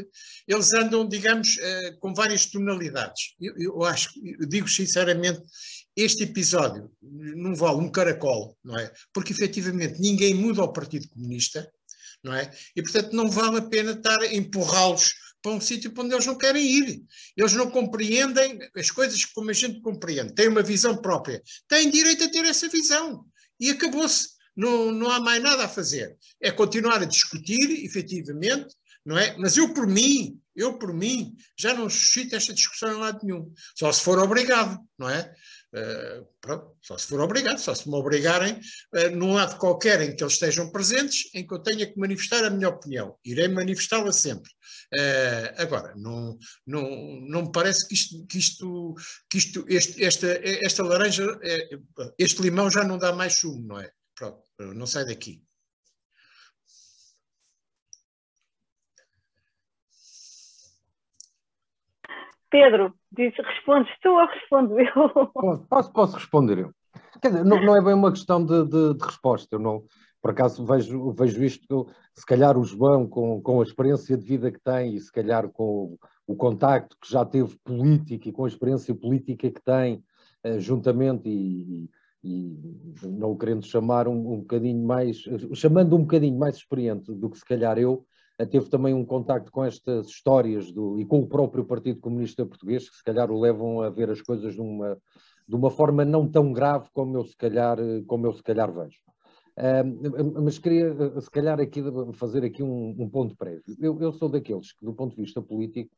[0.47, 3.35] eles andam, digamos, uh, com várias tonalidades.
[3.39, 5.41] Eu, eu acho, eu digo sinceramente,
[5.95, 8.91] este episódio não vale um caracol, não é?
[9.13, 11.69] Porque efetivamente ninguém muda ao Partido Comunista,
[12.23, 12.49] não é?
[12.75, 16.25] E portanto não vale a pena estar a empurrá-los para um sítio para onde eles
[16.25, 17.03] não querem ir.
[17.37, 22.23] Eles não compreendem as coisas como a gente compreende, têm uma visão própria, têm direito
[22.23, 23.25] a ter essa visão.
[23.59, 24.35] E acabou-se.
[24.55, 26.17] Não, não há mais nada a fazer.
[26.41, 28.73] É continuar a discutir, efetivamente,
[29.05, 29.35] não é?
[29.37, 33.51] Mas eu, por mim, eu, por mim, já não suscito esta discussão em lado nenhum.
[33.75, 35.33] Só se for obrigado, não é?
[35.75, 40.15] Uh, pronto, só se for obrigado, só se me obrigarem uh, num lado qualquer em
[40.15, 43.17] que eles estejam presentes, em que eu tenha que manifestar a minha opinião.
[43.25, 44.49] Irei manifestá-la sempre.
[44.93, 48.95] Uh, agora, não, não, não me parece que isto, que isto,
[49.29, 50.27] que isto este, esta,
[50.63, 51.25] esta laranja,
[52.17, 53.91] este limão já não dá mais sumo, não é?
[54.15, 54.41] Pronto,
[54.73, 55.43] não sai daqui.
[62.55, 65.27] Pedro, diz, respondes tu ou respondo eu?
[65.69, 66.71] Posso, posso responder eu.
[67.21, 69.55] Quer dizer, não, não é bem uma questão de, de, de, resposta.
[69.57, 69.83] Eu não,
[70.21, 74.49] por acaso vejo, vejo isto, se calhar o João, com, com a experiência de vida
[74.49, 78.45] que tem e se calhar com o, o contacto que já teve político e com
[78.45, 80.01] a experiência política que tem,
[80.41, 81.89] eh, juntamente e,
[82.23, 82.57] e,
[83.03, 85.17] não o querendo chamar um, um bocadinho mais,
[85.53, 88.05] chamando um bocadinho mais experiente do que se calhar eu,
[88.37, 92.89] teve também um contacto com estas histórias do, e com o próprio Partido Comunista Português,
[92.89, 94.97] que se calhar o levam a ver as coisas de uma,
[95.47, 98.99] de uma forma não tão grave como eu se calhar, como eu se calhar vejo.
[99.57, 101.81] Uh, mas queria, se calhar, aqui
[102.13, 103.63] fazer aqui um, um ponto prévio.
[103.79, 105.95] Eu, eu, sou daqueles que, do ponto de vista político,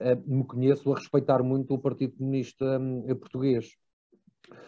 [0.00, 3.70] uh, me conheço a respeitar muito o Partido Comunista um, Português.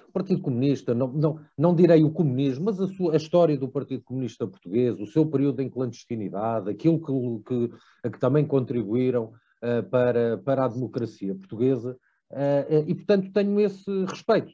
[0.09, 3.69] O Partido Comunista, não, não, não direi o comunismo, mas a, sua, a história do
[3.69, 9.83] Partido Comunista Português, o seu período em clandestinidade, aquilo que, que, que também contribuíram uh,
[9.91, 11.97] para, para a democracia portuguesa,
[12.31, 14.53] uh, e portanto tenho esse respeito,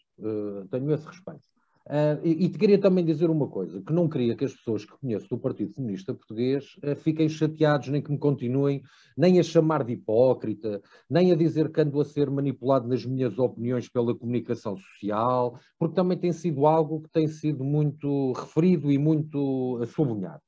[0.70, 1.53] tenho esse respeito.
[1.86, 4.86] Uh, e, e, te queria também dizer uma coisa, que não queria que as pessoas
[4.86, 8.82] que conheço do Partido Comunista Português uh, fiquem chateados, nem que me continuem
[9.14, 13.38] nem a chamar de hipócrita, nem a dizer que ando a ser manipulado nas minhas
[13.38, 18.96] opiniões pela comunicação social, porque também tem sido algo que tem sido muito referido e
[18.96, 20.40] muito sublinhado.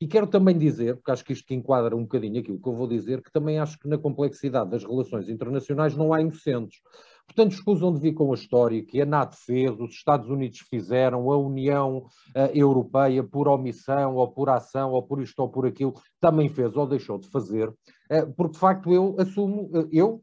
[0.00, 2.86] E quero também dizer, porque acho que isto enquadra um bocadinho aquilo que eu vou
[2.86, 6.80] dizer, que também acho que na complexidade das relações internacionais não há inocentes.
[7.26, 11.30] Portanto, escusam de vir com a história que a NATO fez, os Estados Unidos fizeram,
[11.32, 15.94] a União uh, Europeia, por omissão, ou por ação, ou por isto ou por aquilo,
[16.20, 20.22] também fez ou deixou de fazer, uh, porque de facto eu assumo, uh, eu,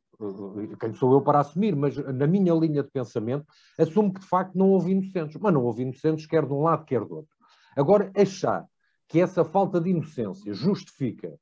[0.80, 3.46] quem sou eu para assumir, mas na minha linha de pensamento,
[3.78, 6.86] assumo que de facto não houve inocentes, mas não houve inocentes quer de um lado,
[6.86, 7.36] quer do outro.
[7.76, 8.66] Agora, achar
[9.10, 11.34] que essa falta de inocência justifica,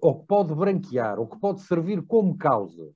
[0.00, 2.90] ou que pode branquear, ou que pode servir como causa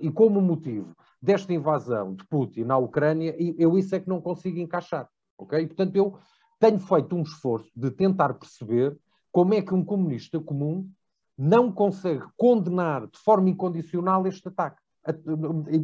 [0.00, 4.20] e como motivo desta invasão de Putin na Ucrânia, e eu isso é que não
[4.20, 5.08] consigo encaixar.
[5.36, 5.66] ok?
[5.66, 6.18] portanto, eu
[6.58, 8.98] tenho feito um esforço de tentar perceber
[9.30, 10.88] como é que um comunista comum
[11.36, 14.82] não consegue condenar de forma incondicional este ataque.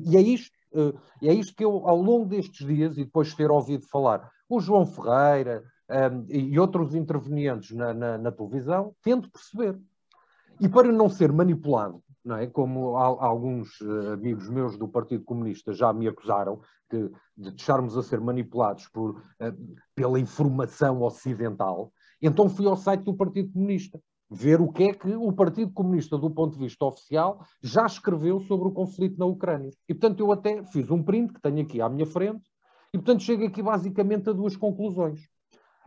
[0.04, 3.36] E é isto, eh, é isto que eu, ao longo destes dias, e depois de
[3.36, 8.94] ter ouvido falar o João Ferreira um, ehm, e outros intervenientes na, na, na televisão,
[9.02, 9.78] tento perceber.
[10.60, 12.46] E para não ser manipulado não é?
[12.46, 16.60] Como alguns eh, amigos meus do Partido Comunista já me acusaram
[16.90, 19.52] de, de deixarmos a ser manipulados por, eh,
[19.94, 25.14] pela informação ocidental, então fui ao site do Partido Comunista ver o que é que
[25.14, 29.70] o Partido Comunista, do ponto de vista oficial, já escreveu sobre o conflito na Ucrânia.
[29.88, 32.42] E, portanto, eu até fiz um print que tenho aqui à minha frente,
[32.92, 35.28] e, portanto, chego aqui basicamente a duas conclusões.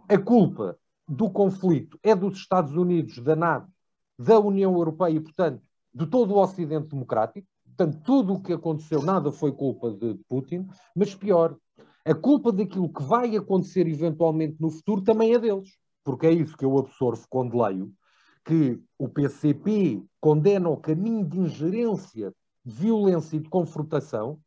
[0.08, 3.72] A culpa do conflito é dos Estados Unidos, da NATO,
[4.20, 5.62] da União Europeia e, portanto,
[5.98, 7.48] de todo o Ocidente democrático.
[7.66, 11.58] Portanto, tudo o que aconteceu, nada foi culpa de Putin, mas pior,
[12.06, 15.70] a culpa daquilo que vai acontecer eventualmente no futuro também é deles.
[16.04, 17.92] Porque é isso que eu absorvo quando leio,
[18.46, 22.32] que o PCP condena o caminho de ingerência,
[22.64, 24.40] de violência e de confrontação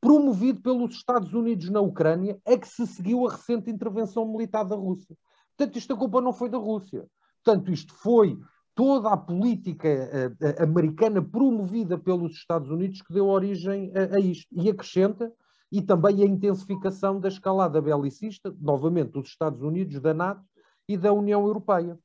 [0.00, 4.76] promovido pelos Estados Unidos na Ucrânia, a que se seguiu a recente intervenção militar da
[4.76, 5.16] Rússia.
[5.56, 7.06] Portanto, isto a culpa não foi da Rússia.
[7.42, 8.38] Portanto, isto foi
[8.74, 14.48] toda a política uh, americana promovida pelos Estados Unidos que deu origem a, a, isto.
[14.52, 15.32] E acrescenta,
[15.70, 20.42] e também a intensificação da escalada belicista, novamente, dos Estados Unidos, da NATO
[20.88, 21.98] e da União Europeia.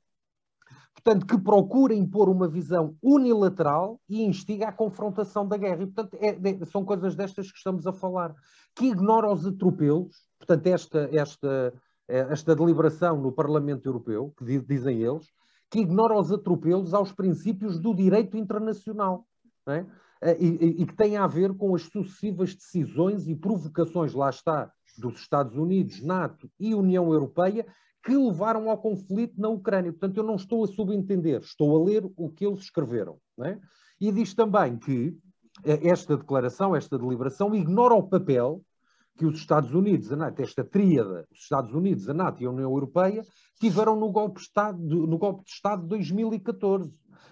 [0.93, 5.83] Portanto, que procura impor uma visão unilateral e instiga a confrontação da guerra.
[5.83, 8.35] E, portanto, é, é, são coisas destas que estamos a falar.
[8.75, 11.73] Que ignora os atropelos, portanto, esta, esta,
[12.07, 15.25] esta deliberação no Parlamento Europeu, que dizem eles,
[15.69, 19.25] que ignora os atropelos aos princípios do direito internacional.
[19.67, 19.85] É?
[20.21, 24.71] Eh, e, e, que tem a ver com as sucessivas decisões e provocações, lá está,
[24.97, 27.65] dos Estados Unidos, NATO e União Europeia,
[28.03, 29.91] que levaram ao conflito na Ucrânia.
[29.91, 33.17] Portanto, eu não estou a subentender, estou a ler o que eles escreveram.
[33.41, 33.57] É?
[33.99, 35.15] E diz também que
[35.63, 38.61] eh, esta declaração, esta deliberação, ignora o papel
[39.19, 42.49] que os Estados Unidos, a NATO, esta tríada, os Estados Unidos, a NATO e a
[42.49, 43.21] União Europeia,
[43.59, 46.89] tiveram no golpe de Estado, no golpe de, Estado de 2014.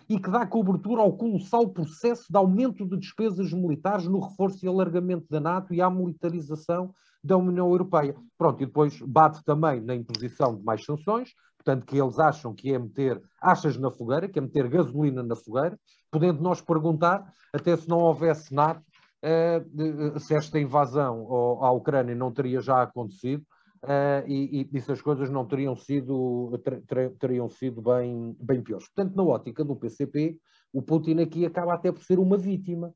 [0.10, 4.67] e que dá cobertura ao colossal processo de aumento de despesas militares no reforço e
[4.67, 8.15] alargamento da NATO e à militarização da União Europeia.
[8.38, 12.73] Pronto, e depois bate também na imposição de mais sanções, portanto, que eles acham que
[12.73, 15.80] é meter achas na fogueira, que é meter gasolina na fogueira,
[16.12, 18.82] podendo nós perguntar, até se não houvesse NATO,
[20.19, 21.27] se esta invasão
[21.62, 23.43] à Ucrânia não teria já acontecido,
[23.84, 28.88] Uh, e, e, se as coisas não teriam sido, ter, teriam sido bem, bem piores.
[28.88, 30.38] Portanto, na ótica do PCP,
[30.73, 32.93] o Putin aqui acaba até por ser uma vítima.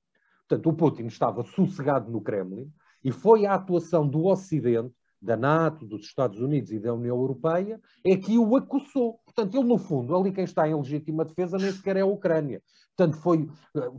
[0.47, 2.69] Portanto, o Putin estava sossegado no Kremlin
[3.03, 7.79] e foi a atuação do Ocidente, da NATO, dos Estados Unidos e da União Europeia,
[8.05, 9.19] é que o acusou.
[9.25, 12.61] Portanto, ele, no fundo, ali quem está em legítima defesa nem sequer é a Ucrânia.
[12.95, 13.47] Portanto, foi,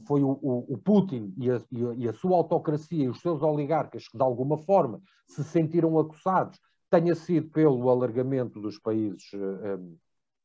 [0.07, 1.61] foi o, o, o Putin e a,
[1.97, 6.59] e a, sua autocracia e os seus oligarcas que, de alguma forma, se sentiram acusados
[6.93, 9.79] tenha sido pelo alargamento dos países, eh, eh,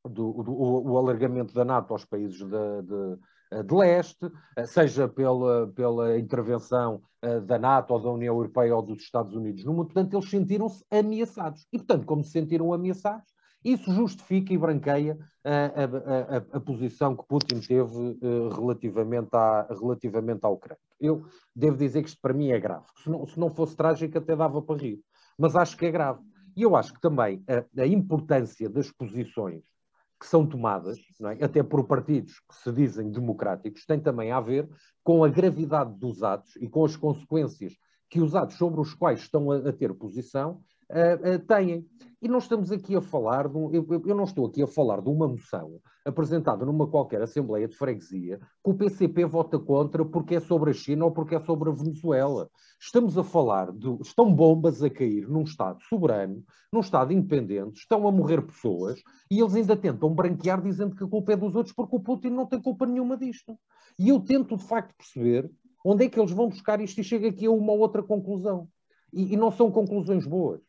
[0.06, 3.20] do, do o, alargamento da NATO aos países de, de,
[3.52, 4.32] de leste,
[4.66, 7.02] seja pela, pela intervenção
[7.46, 9.86] da NATO ou da União Europeia ou dos Estados Unidos no mundo.
[9.86, 11.66] Portanto, eles sentiram-se ameaçados.
[11.72, 13.32] E, portanto, como se sentiram ameaçados,
[13.64, 18.18] isso justifica e branqueia a, a, a, a posição que Putin teve
[18.56, 20.80] relativamente, à, relativamente à Ucrânia.
[21.00, 22.86] Eu devo dizer que isto para mim é grave.
[23.04, 25.00] Se não, se não fosse trágico, até dava para rir.
[25.38, 26.22] Mas acho que é grave.
[26.56, 27.44] E eu acho que também
[27.78, 29.64] a importância das posições
[30.20, 31.44] que são tomadas, é?
[31.44, 34.68] até por partidos que se dizem democráticos, tem também a ver
[35.04, 37.74] com a gravidade dos atos e com as consequências
[38.10, 41.86] que os atos sobre os quais estão a, a ter posição uh, uh, têm.
[42.20, 45.02] E não estamos aqui a falar, de um, eu, eu, não estou aqui a falar
[45.02, 50.36] de uma moção apresentada numa qualquer Assembleia de Freguesia que o PCP vota contra porque
[50.36, 52.50] é sobre a China ou porque é sobre a Venezuela.
[52.80, 53.88] Estamos a falar de.
[54.02, 59.40] Estão bombas a cair num Estado soberano, num Estado independente, estão a morrer pessoas e
[59.40, 62.48] eles ainda tentam branquear dizendo que a culpa é dos outros porque o Putin não
[62.48, 63.56] tem culpa nenhuma disto.
[64.00, 65.52] E eu tento de facto perceber
[65.86, 68.68] onde é que eles vão buscar isto e chego aqui a uma outra conclusão.
[69.14, 70.67] E, e não são conclusões boas.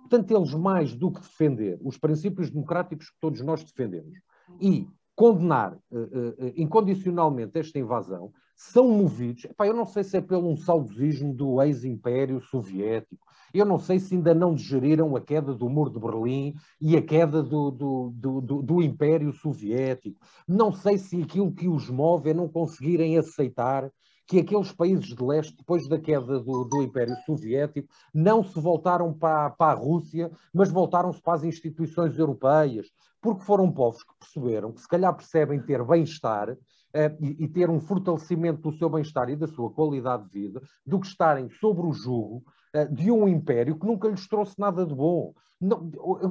[0.00, 4.18] Portanto, eles, mais do que defender os princípios democráticos que todos nós defendemos
[4.60, 9.44] e condenar uh, uh, incondicionalmente esta invasão, são movidos.
[9.44, 13.98] Epá, eu não sei se é pelo um saudosismo do ex-império soviético, eu não sei
[13.98, 18.12] se ainda não digeriram a queda do muro de Berlim e a queda do, do,
[18.14, 20.18] do, do, do Império Soviético.
[20.46, 23.90] Não sei se aquilo que os move é não conseguirem aceitar
[24.30, 29.12] que aqueles países de leste, depois da queda do, do Império Soviético, não se voltaram
[29.12, 32.86] para, para a Rússia, mas voltaram-se para as instituições europeias,
[33.20, 36.56] porque foram povos que perceberam que se calhar percebem ter bem-estar
[36.92, 40.60] Uh, e, e, ter um fortalecimento do seu bem-estar e da sua qualidade de vida,
[40.84, 42.42] do que estarem sobre o jugo
[42.74, 45.32] uh, de um império que nunca lhes trouxe nada de bom.
[45.60, 45.88] Não,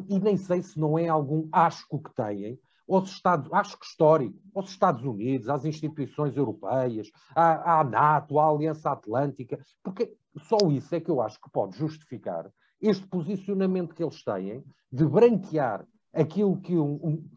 [0.10, 2.60] e nem sei se não é algum asco que têm,
[2.90, 8.50] aos Estados, acho que histórico, aos Estados Unidos, às instituições europeias, à, à NATO, à
[8.50, 12.50] Aliança Atlântica, porque só isso é que eu acho que pode justificar
[12.82, 17.30] este posicionamento que eles têm de branquear aquilo que, um, um,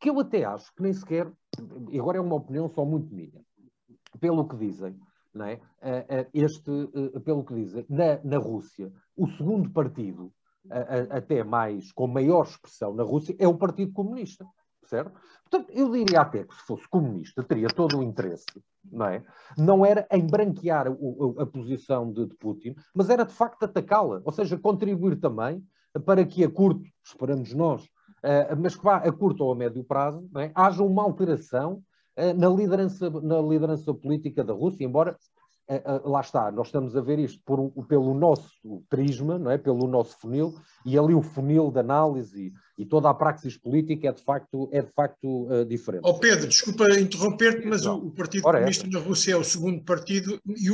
[0.00, 1.30] que eu até acho que nem sequer,
[1.98, 3.40] agora é uma opinião só muito minha,
[4.20, 4.96] pelo que dizem,
[5.34, 5.60] não é?
[6.32, 10.32] Este, eh, pelo que dizem, na, na Rússia, o segundo partido,
[11.10, 14.46] até mais, com maior expressão na Rússia, é o Partido Comunista
[14.86, 15.12] certo?
[15.48, 18.46] Portanto, eu diria até que se fosse comunista teria todo o interesse,
[18.90, 19.22] não é?
[19.56, 24.20] Não era em branquear o, a posição de, de, Putin, mas era de facto atacá-la,
[24.24, 25.64] ou seja, contribuir também
[26.04, 29.84] para que a curto, esperamos nós, uh, mas que vá a curto ou a médio
[29.84, 30.50] prazo, é?
[30.54, 31.82] haja uma alteração
[32.18, 35.16] uh, na, liderança, na liderança política da Rússia, embora
[36.04, 38.50] lá está, nós estamos a ver isto por, pelo nosso
[38.88, 39.58] prisma, não é?
[39.58, 44.08] pelo nosso funil, e ali o funil de análise e, e toda a praxis política
[44.08, 46.02] é de facto, é de facto uh, diferente.
[46.04, 48.90] Oh Pedro, desculpa interromper-te, mas o, o, Partido Comunista é.
[48.90, 50.68] na Rússia é o segundo partido e,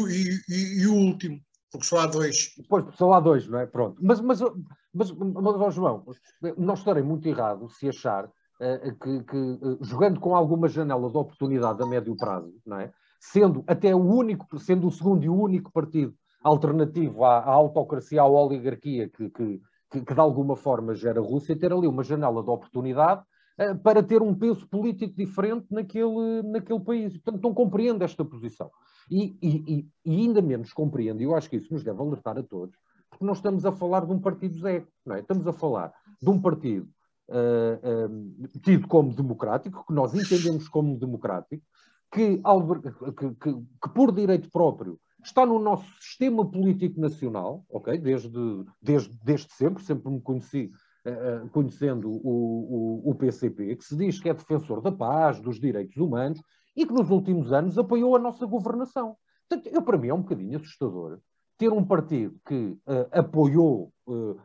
[0.49, 1.41] e, e o último.
[1.71, 2.51] Porque só há dois.
[2.69, 3.67] Pois, só há dois, não é?
[3.67, 3.97] Pronto.
[4.03, 4.41] Mas, mas,
[4.93, 6.05] mas, mas João,
[6.59, 11.17] não estarei muito errado se achar uh, que, que uh, jogando com alguma janela de
[11.17, 12.93] oportunidade a médio prazo, não é?
[13.23, 18.21] Sendo até o único, sendo o segundo e o único partido alternativo à, à autocracia,
[18.21, 22.03] à oligarquia que, que, que, que, de alguma forma gera a Rússia, ter ali uma
[22.03, 23.23] janela de oportunidade
[23.61, 27.17] uh, para ter um peso político diferente naquele, naquele país.
[27.17, 28.69] Portanto, não compreendo esta posição.
[29.09, 32.43] E, e, e, ainda menos compreendo, e eu acho que isso nos deve alertar a
[32.43, 32.75] todos,
[33.09, 35.21] porque nós estamos a falar de um partido Zé, não é?
[35.21, 36.89] Estamos a falar de um partido
[37.29, 41.63] uh, uh, tido como democrático, que nós entendemos como democrático,
[42.13, 42.37] que,
[43.17, 47.99] que, que, que, por direito próprio está no nosso sistema político nacional, ok?
[47.99, 48.31] Desde,
[48.81, 50.71] desde, desde sempre, sempre me conheci
[51.07, 55.59] uh, conhecendo o, o, o, PCP, que se diz que é defensor da paz, dos
[55.59, 56.41] direitos humanos
[56.77, 59.17] e que nos últimos anos apoiou a nossa governação.
[59.49, 61.19] Portanto, eu, para mim é um bocadinho assustador
[61.57, 64.37] ter um partido que uh, apoiou uh,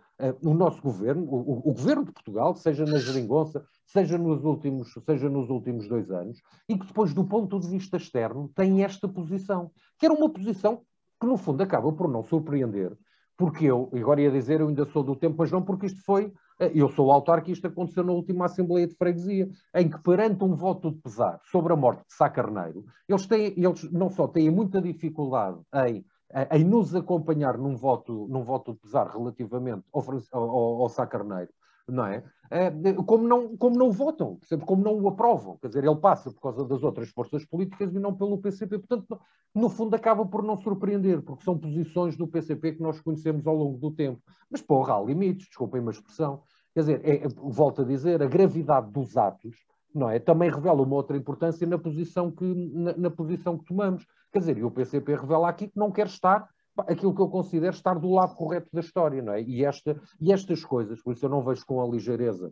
[0.43, 5.29] o nosso governo, o, o, governo de Portugal, seja na geringonça, seja nos, últimos, seja
[5.29, 9.71] nos últimos dois anos, e que depois, do ponto de vista externo, tem esta posição,
[9.99, 10.81] que era uma posição
[11.19, 12.97] que, no fundo, acaba por não surpreender,
[13.37, 16.33] porque eu, agora ia dizer, eu ainda sou do tempo, mas não porque isto foi,
[16.59, 20.91] eh, eu sou autarquista, aconteceu na última Assembleia de Freguesia, em que perante um voto
[20.91, 24.81] de pesar sobre a morte de Sá Carneiro, eles, têm, eles não só têm muita
[24.81, 26.03] dificuldade em
[26.51, 31.51] em nos acompanhar num voto, num voto de pesar relativamente ao, ao, ao Sá Carneiro,
[31.87, 32.23] não é?
[32.51, 32.71] é?
[33.05, 35.57] como, não, como não votam, como não o aprovam.
[35.57, 38.79] Quer dizer, ele passa por causa das outras forças políticas e não pelo PCP.
[38.79, 39.19] Portanto,
[39.55, 43.55] no fundo, acaba por não surpreender, porque são posições do PCP que nós conhecemos ao
[43.55, 44.21] longo do tempo.
[44.49, 46.41] Mas, porra, há limites, desculpem uma expressão.
[46.73, 49.55] Quer dizer, é, é, volto a dizer, a gravidade dos atos
[49.97, 50.19] não é?
[50.19, 54.05] também revela uma outra importância na posição que, na, na posição que tomamos.
[54.31, 56.49] Quer dizer, e o PCP revela aqui que não quer estar
[56.85, 59.41] aquilo que eu considero estar do lado correto da história, não é?
[59.41, 62.51] E, esta, e estas coisas, por isso eu não vejo com a ligeireza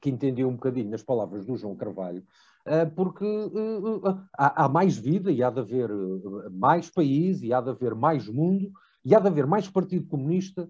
[0.00, 2.22] que entendi um bocadinho nas palavras do João Carvalho,
[2.64, 5.90] eh, porque eh, eh, há mais vida e há de haver
[6.52, 8.70] mais país e há de haver mais mundo
[9.04, 10.68] e há de haver mais Partido Comunista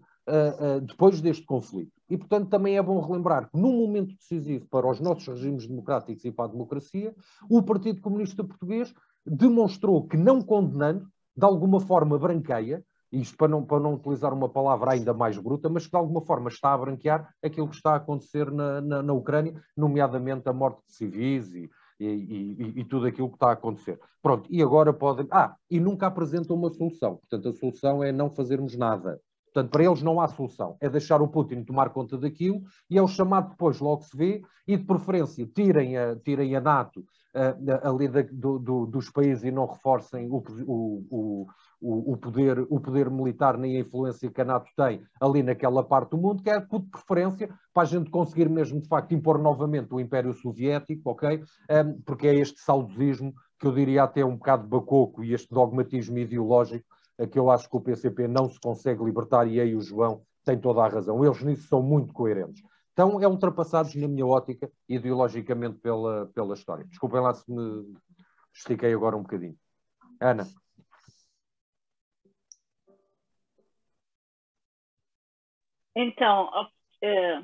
[0.87, 1.91] depois deste conflito.
[2.11, 6.23] E, portanto, também é bom relembrar que, num momento decisivo para os nossos regimes democráticos
[6.27, 7.15] e para a democracia,
[7.49, 8.93] o Partido Comunista Português
[9.27, 11.07] demonstrou que, não condenando,
[11.37, 15.69] de alguma forma branqueia, isto para não, para não utilizar uma palavra ainda mais bruta,
[15.69, 19.03] mas que de alguma forma está a branquear aquilo que está a acontecer na, na,
[19.03, 23.49] na Ucrânia, nomeadamente a morte de civis e, e, e, e, tudo aquilo que está
[23.49, 23.99] a acontecer.
[24.23, 25.27] Pronto, e agora podem.
[25.31, 27.17] Ah, e nunca apresentam uma solução.
[27.17, 29.21] Portanto, a solução é não fazermos nada.
[29.47, 30.77] Portanto, para eles não há solução.
[30.81, 34.43] É deixar o Putin tomar conta daquilo e é o chamado depois, logo se vê,
[34.67, 37.05] e de preferência tirem a, tirem a NATO
[37.35, 41.47] uh, ali da, do, do, dos países e não reforcem o, o,
[41.81, 45.83] o, o, poder, o poder militar nem a influência que a NATO tem ali naquela
[45.83, 49.39] parte do mundo, que é de preferência para a gente conseguir mesmo, de facto, impor
[49.39, 51.43] novamente o Império Soviético, ok?
[51.71, 56.19] Um, porque é este saudosismo que eu diria até um bocado bacoco e este dogmatismo
[56.19, 56.85] ideológico
[57.27, 60.59] que eu acho que o PCP não se consegue libertar e aí o João tem
[60.59, 61.25] toda a razão.
[61.25, 62.63] Eles nisso são muito coerentes.
[62.99, 66.85] Então, é ultrapassados, na minha ótica, ideologicamente pela, pela história.
[66.85, 67.95] Desculpem lá se me
[68.53, 69.57] estiquei agora um bocadinho.
[70.21, 70.45] Ana.
[75.95, 76.51] Então,
[77.01, 77.41] eh,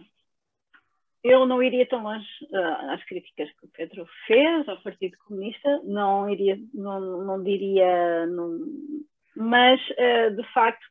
[1.22, 5.80] eu não iria tão longe uh, às críticas que o Pedro fez ao Partido Comunista,
[5.84, 8.59] não iria, não, não diria, não,
[9.36, 10.84] mas uh, de facto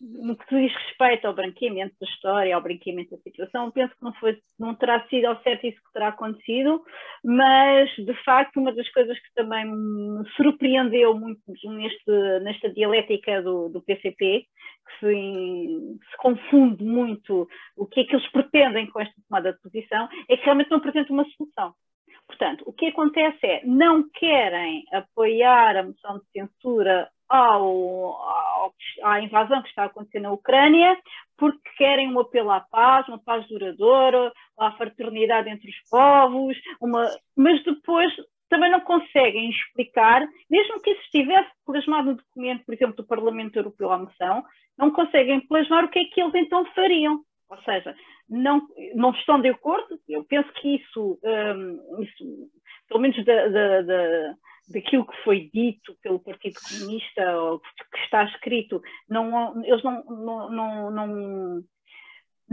[0.00, 4.12] no que diz respeito ao branqueamento da história, ao branqueamento da situação, penso que não,
[4.14, 6.82] foi, não terá sido ao certo isso que terá acontecido,
[7.24, 13.68] mas de facto uma das coisas que também me surpreendeu muito neste, nesta dialética do,
[13.68, 14.46] do PCP,
[14.86, 19.60] que se, se, confunde muito o que é que eles pretendem com esta tomada de
[19.60, 21.74] posição, é que realmente não apresentam uma solução.
[22.26, 29.20] Portanto, o que acontece é, não querem apoiar a moção de censura ao, ao, à
[29.20, 30.96] invasão que está a acontecer na Ucrânia,
[31.36, 37.08] porque querem um apelo à paz, uma paz duradoura, à fraternidade entre os povos, uma...
[37.36, 38.12] mas depois
[38.48, 43.56] também não conseguem explicar, mesmo que isso estivesse plasmado no documento, por exemplo, do Parlamento
[43.56, 44.44] Europeu à moção,
[44.78, 47.20] não conseguem plasmar o que é que eles então fariam.
[47.50, 47.96] Ou seja,
[48.28, 48.62] não,
[48.94, 52.48] não estão de acordo, eu penso que isso, um, isso
[52.88, 54.34] pelo menos da, da, da
[54.68, 60.50] daquilo que foi dito pelo Partido Comunista ou que está escrito, não, eles não, não,
[60.50, 61.64] não, não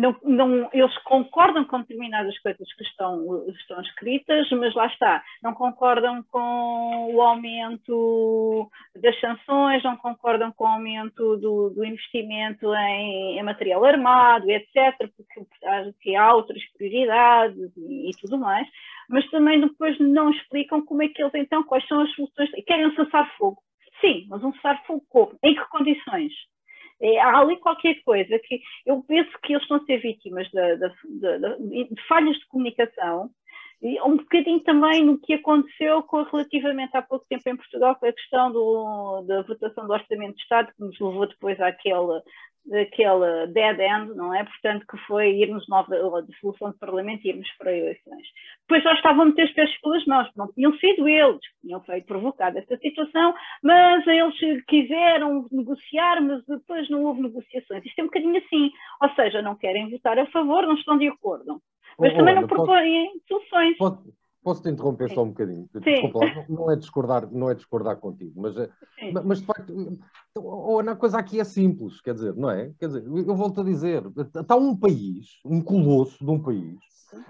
[0.02, 5.54] não, não, eles concordam com determinadas coisas que estão, estão escritas, mas lá está, não
[5.54, 13.38] concordam com o aumento das sanções, não concordam com o aumento do, do investimento em,
[13.38, 18.68] em, material armado, etc., porque há outras prioridades e, e, tudo mais,
[19.08, 22.88] mas também depois não explicam como é que eles então, quais são as soluções, querem
[22.88, 23.62] um cessar-fogo.
[24.00, 25.38] Sim, mas um cessar-fogo como?
[25.44, 26.34] Em que condições?
[27.02, 30.78] É, há ali qualquer coisa que eu penso que eles estão a ser vítimas de,
[30.78, 30.88] de,
[31.60, 33.30] de, de falhas de comunicação
[33.84, 38.14] Um bocadinho também no que aconteceu com, relativamente há pouco tempo em Portugal com a
[38.14, 42.22] questão do, da votação do Orçamento de Estado, que nos levou depois daquele
[43.48, 44.44] dead end, não é?
[44.44, 48.28] Portanto, que foi irmos nova dissolução de Parlamento e irmos para eleições.
[48.68, 51.82] Depois já estavam a meter os pés pelas mãos, não tinham sido eles que tinham
[51.82, 57.84] feito provocado esta situação, mas eles quiseram negociar, mas depois não houve negociações.
[57.84, 58.70] Isto é um bocadinho assim,
[59.02, 61.60] ou seja, não querem votar a favor, não estão de acordo.
[62.02, 63.78] Mas oh, também não propõem soluções.
[63.78, 64.00] Pode,
[64.44, 65.16] Posso te interromper Sim.
[65.16, 65.70] só um bocadinho?
[65.72, 68.70] Desculpa, não é discordar, não é discordar contigo, mas, eh,
[69.24, 70.00] mas de facto,
[70.90, 72.74] a coisa aqui é simples, quer dizer, não é?
[72.80, 74.04] Quer dizer, eu volto a dizer,
[74.36, 76.80] está um país, um colosso de um país,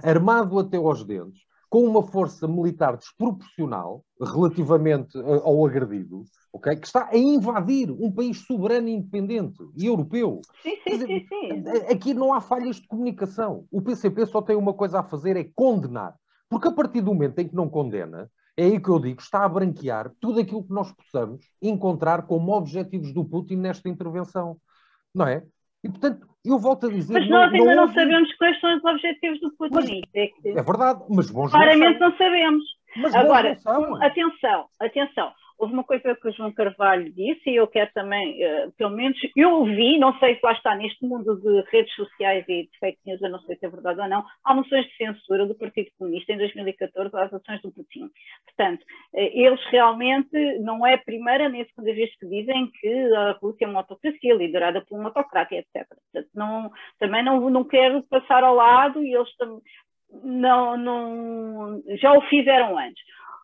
[0.01, 1.41] armado até aos dentes,
[1.71, 8.45] com uma força militar desproporcional relativamente ao agredido, okay, que está a invadir um país
[8.45, 10.41] soberano e independente e europeu.
[10.61, 11.63] Sim, sim, dizer, sim, sim.
[11.89, 13.65] Aqui não há falhas de comunicação.
[13.71, 16.13] O PCP só tem uma coisa a fazer, é condenar.
[16.49, 19.45] Porque a partir do momento em que não condena, é aí que eu digo, está
[19.45, 24.57] a branquear tudo aquilo que nós possamos encontrar como objetivos do Putin nesta intervenção.
[25.15, 25.41] Não é?
[25.81, 27.13] E, portanto, eu volto a dizer.
[27.13, 29.53] Mas nós não, ainda não, não sabemos quais são os objetivos do.
[29.71, 32.63] Mas, é, é, verdade, mas bons Claramente não sabemos.
[32.97, 33.57] Mas Agora,
[34.01, 35.31] atenção, atenção
[35.61, 39.15] houve uma coisa que o João Carvalho disse e eu quero também, uh, pelo menos,
[39.35, 42.97] eu ouvi, não sei se lá está neste mundo de redes sociais e de fake
[43.05, 45.91] news, eu não sei se é verdade ou não, há moções de censura do Partido
[45.99, 48.09] Comunista em 2014 às ações do Putin.
[48.45, 53.13] Portanto, uh, eles realmente, não é a primeira nem a segunda vez que dizem que
[53.13, 55.87] a Rússia é uma autocracia liderada por um autocrata, etc.
[55.87, 59.29] Portanto, não, também não, não quero passar ao lado e eles
[60.23, 63.01] não, não, já o fizeram antes.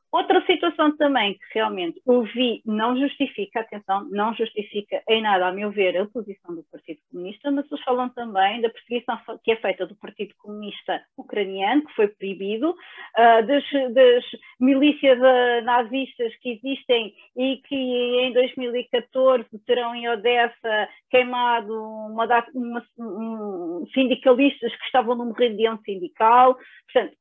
[0.10, 5.52] Outra situação também que realmente eu vi não justifica, atenção, não justifica em nada, a
[5.52, 9.58] meu ver, a posição do Partido Comunista, mas eles falam também da perseguição que é
[9.58, 14.24] feita do Partido Comunista ucraniano, que foi proibido, uh, das, das,
[14.60, 22.86] milícias uh, nazistas que existem e que em 2014 terão em Odessa queimado uma, uma,
[22.98, 26.58] um, sindicalistas que estavam no rebelião sindical.
[26.92, 27.16] Portanto,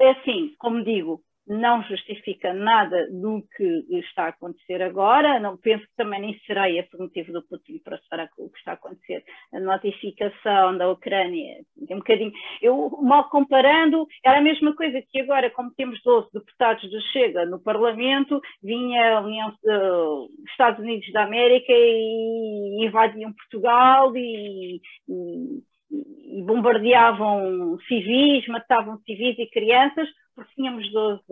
[0.00, 5.38] é assim, como digo, não justifica nada do que está a acontecer agora.
[5.38, 8.00] Não penso que também nem será esse o motivo do Putin para
[8.38, 9.24] o que está a acontecer.
[9.52, 11.58] A notificação da Ucrânia,
[11.90, 12.32] um bocadinho.
[12.60, 17.46] Eu, mal comparando, era a mesma coisa que agora, como temos 12 deputados do Chega
[17.46, 26.42] no Parlamento, vinha União, uh, Estados Unidos da América e invadiam Portugal e, e e
[26.42, 31.22] bombardeavam civis, matavam civis e crianças, porque tínhamos 12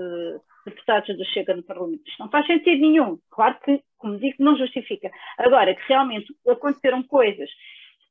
[0.65, 2.03] deputados do Chega no Parlamento.
[2.09, 3.19] Isto não faz sentido nenhum.
[3.31, 5.11] Claro que, como digo, não justifica.
[5.39, 7.49] Agora, que realmente aconteceram coisas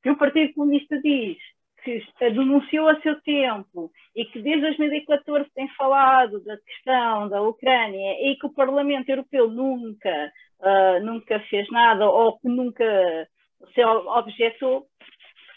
[0.03, 1.37] que o Partido Comunista diz
[1.83, 8.31] que denunciou a seu tempo e que desde 2014 tem falado da questão da Ucrânia
[8.31, 10.31] e que o Parlamento Europeu nunca,
[10.61, 13.27] uh, nunca fez nada ou que nunca
[13.73, 14.87] se objetou,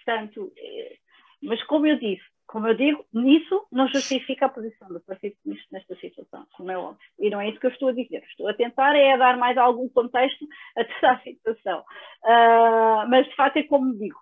[0.05, 0.97] portanto, eh,
[1.43, 5.69] mas como eu disse, como eu digo, nisso não justifica a posição do Partido Comunista
[5.73, 7.01] nesta situação, como é óbvio.
[7.19, 8.23] E não é isso que eu estou a dizer.
[8.25, 11.81] Estou a tentar é dar mais algum contexto a toda a situação.
[12.23, 14.19] Uh, mas, de facto, é como digo,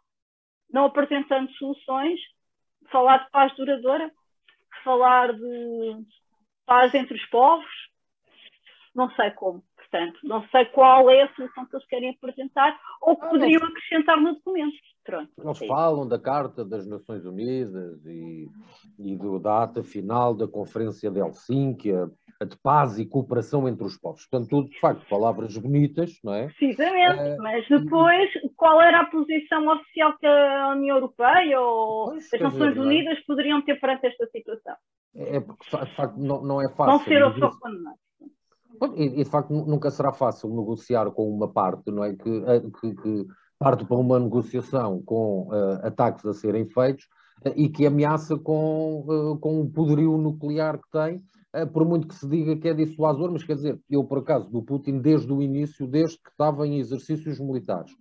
[0.72, 2.18] não apresentando soluções,
[2.90, 4.10] falar de paz duradoura,
[4.82, 6.04] falar de
[6.64, 7.70] paz entre os povos,
[8.94, 9.62] não sei como.
[9.94, 14.20] Portanto, não sei qual é a solução que eles querem apresentar ou que poderiam acrescentar
[14.20, 14.74] no documento.
[15.04, 18.48] Pronto, Eles é falam da Carta das Nações Unidas e,
[18.98, 23.84] e do, da ata final da Conferência de Helsínquia, a de paz e cooperação entre
[23.84, 24.26] os povos.
[24.26, 26.46] Portanto, tudo, de facto, palavras bonitas, não é?
[26.46, 32.34] Precisamente, é, mas depois, qual era a posição oficial que a União Europeia ou pois,
[32.34, 33.22] as Nações dizer, Unidas é?
[33.28, 34.74] poderiam ter perante esta situação?
[35.14, 36.92] É porque, de facto, não, não é fácil.
[36.92, 38.03] Não ser ou só condenados.
[38.96, 42.14] E, e, de facto, nunca será fácil negociar com uma parte, não é?
[42.14, 42.42] Que,
[42.80, 43.26] que, que
[43.58, 47.04] parte para uma negociação com uh, ataques a serem feitos
[47.46, 51.22] uh, e que ameaça com, uh, com o poderio nuclear que tem,
[51.72, 54.60] por muito que se diga que é dissuasor, mas quer dizer, eu por acaso do
[54.60, 57.92] Putin desde o início, desde que estava em exercícios militares,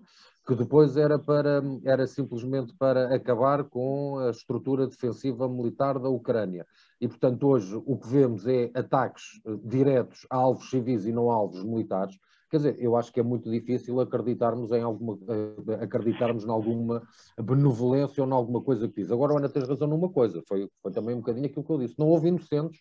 [0.47, 6.65] que depois era, para, era simplesmente para acabar com a estrutura defensiva militar da Ucrânia.
[7.04, 11.36] E, portanto, hoje o que vemos é ataques diretos a alvos civis e não a
[11.36, 12.18] alvos militares,
[12.49, 17.01] Quer dizer, eu acho que é muito difícil acreditarmos em alguma, uh, acreditarmos em alguma
[17.36, 19.12] benevolência ou em alguma coisa que diz.
[19.12, 21.97] Agora, Ana, tens razão numa coisa, foi, foi também um bocadinho aquilo que eu disse.
[21.97, 22.80] Não houve inocentes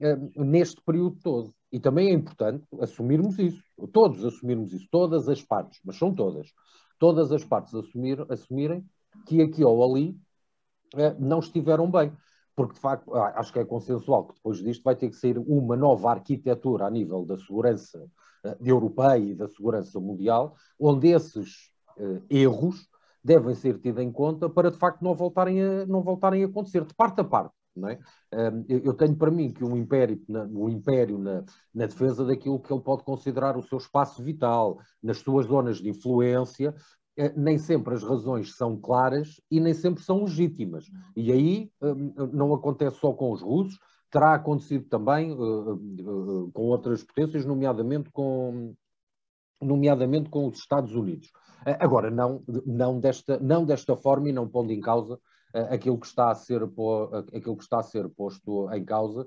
[0.00, 1.54] uh, neste período todo.
[1.70, 6.48] E também é importante assumirmos isso, todos assumirmos isso, todas as partes, mas são todas,
[6.98, 8.84] todas as partes assumir, assumirem
[9.24, 10.18] que aqui ou ali
[10.94, 12.12] uh, não estiveram bem.
[12.56, 15.76] Porque de facto acho que é consensual que depois disto vai ter que sair uma
[15.76, 17.98] nova arquitetura a nível da segurança
[18.44, 22.88] uh, europeia e da segurança mundial, onde esses uh, erros
[23.22, 26.84] devem ser tidos em conta para de facto não voltarem a, não voltarem a acontecer,
[26.84, 27.52] de parte a parte.
[27.84, 27.98] É?
[28.66, 30.18] Eu tenho para mim que um império,
[30.54, 31.44] o império na,
[31.74, 35.90] na, defesa daquilo que ele pode considerar o seu espaço vital, nas suas zonas de
[35.90, 36.74] influência,
[37.34, 40.86] nem sempre as razões são claras e nem sempre são legítimas.
[41.16, 43.78] E aí hum, não acontece só com os russos,
[44.10, 48.74] terá acontecido também uh, uh, com outras potências, nomeadamente com,
[49.60, 51.30] nomeadamente com os Estados Unidos.
[51.80, 55.18] Agora, não, não, desta, não desta forma e não pondo em causa
[55.70, 56.62] aquilo que está a ser,
[57.34, 59.26] aquilo que está a ser posto em causa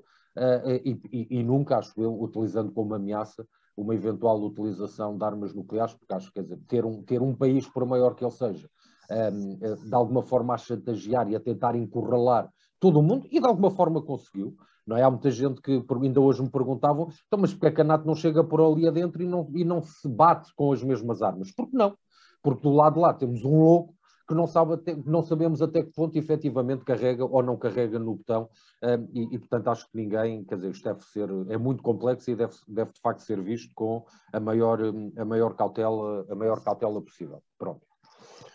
[0.82, 3.46] e, e, e nunca, acho eu, utilizando como ameaça
[3.80, 7.84] uma eventual utilização de armas nucleares, porque acho que ter um, ter um país, por
[7.86, 8.68] maior que ele seja,
[9.10, 13.26] um, ehm, eh, de alguma forma a chantagear e a tentar encurralar todo o mundo,
[13.30, 14.56] e de alguma forma conseguiu.
[14.86, 15.02] Não é?
[15.02, 18.06] Há muita gente que ainda hoje me perguntavam, então, mas porque é que a NATO
[18.06, 21.52] não chega por ali adentro e não, e não se bate com as mesmas armas?
[21.52, 21.94] Porque não?
[22.42, 23.94] Porque do lado de lá temos um louco
[24.30, 28.14] que não, sabe até, não sabemos até que ponto efetivamente carrega ou não carrega no
[28.14, 28.48] botão
[28.80, 32.30] um, e, e, portanto acho que ninguém, quer dizer, isto deve ser, é muito complexo
[32.30, 34.78] e deve, deve de facto ser visto com a maior,
[35.16, 37.42] a maior, cautela, a maior cautela possível.
[37.58, 37.84] Pronto.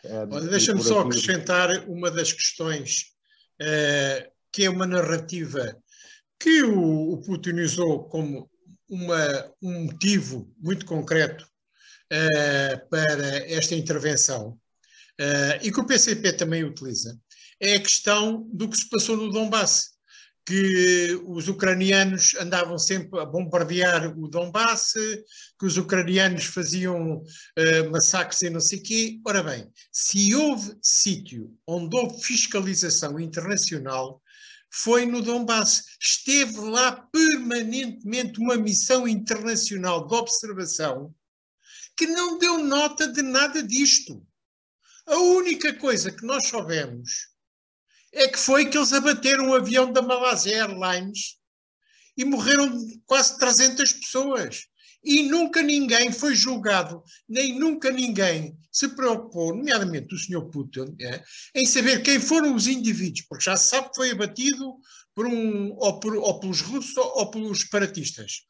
[0.06, 1.10] Um, Deixa-me só aqui...
[1.10, 3.14] acrescentar uma das questões
[3.62, 5.78] uh, que é uma narrativa
[6.40, 8.50] que o, o Putin usou como
[8.90, 14.58] uma, um motivo muito concreto uh, para esta intervenção,
[15.22, 17.20] uh, e que o PCP também utiliza,
[17.60, 19.96] é a questão do que se passou no Donbass,
[20.46, 24.94] que os ucranianos andavam sempre a bombardear o Donbass,
[25.60, 29.20] que os ucranianos faziam uh, massacres e não sei quê.
[29.26, 34.22] Ora bem, se houve sítio onde houve fiscalização internacional,
[34.72, 35.84] foi no Donbass.
[36.00, 41.14] Esteve lá permanentemente uma missão internacional de observação
[41.98, 44.22] que não deu nota de nada disto.
[45.08, 47.30] A única coisa que nós soubemos
[48.12, 51.38] é que foi que eles abateram um avião da Malaysia Airlines
[52.18, 52.72] e morreram
[53.06, 54.68] quase 300 pessoas.
[55.04, 60.50] E nunca ninguém foi julgado, nem nunca ninguém se preocupou, nomeadamente o Sr.
[60.52, 61.24] Putin, é,
[61.56, 64.76] em saber quem foram os indivíduos, porque já se sabe que foi abatido
[65.16, 68.42] por um, ou, por, ou pelos russos ou pelos separatistas.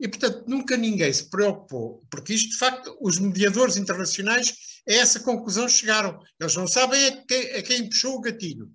[0.00, 4.54] E, portanto, nunca ninguém se preocupou, porque isto, de facto, os mediadores internacionais
[4.88, 6.18] a essa conclusão chegaram.
[6.40, 8.72] Eles não sabem a quem, a quem puxou o gatilho.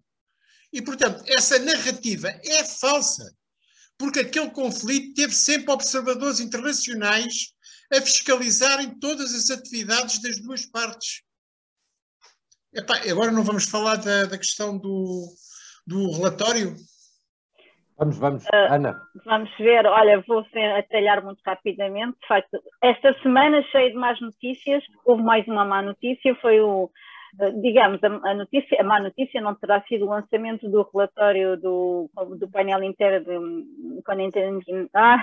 [0.72, 3.34] E, portanto, essa narrativa é falsa,
[3.98, 7.54] porque aquele conflito teve sempre observadores internacionais
[7.92, 11.22] a fiscalizarem todas as atividades das duas partes.
[12.74, 15.26] Epá, agora não vamos falar da, da questão do,
[15.88, 16.76] do relatório?
[17.98, 18.46] Vamos, vamos.
[18.46, 19.02] Uh, Ana.
[19.26, 19.86] Vamos ver.
[19.86, 20.46] Olha, vou
[20.78, 22.18] atalhar muito rapidamente.
[22.22, 26.90] De facto, esta semana cheia de más notícias, houve mais uma má notícia, foi o,
[27.62, 32.50] digamos, a, notícia, a má notícia não terá sido o lançamento do relatório do, do
[32.50, 33.64] painel inteiro do,
[34.94, 35.18] ah,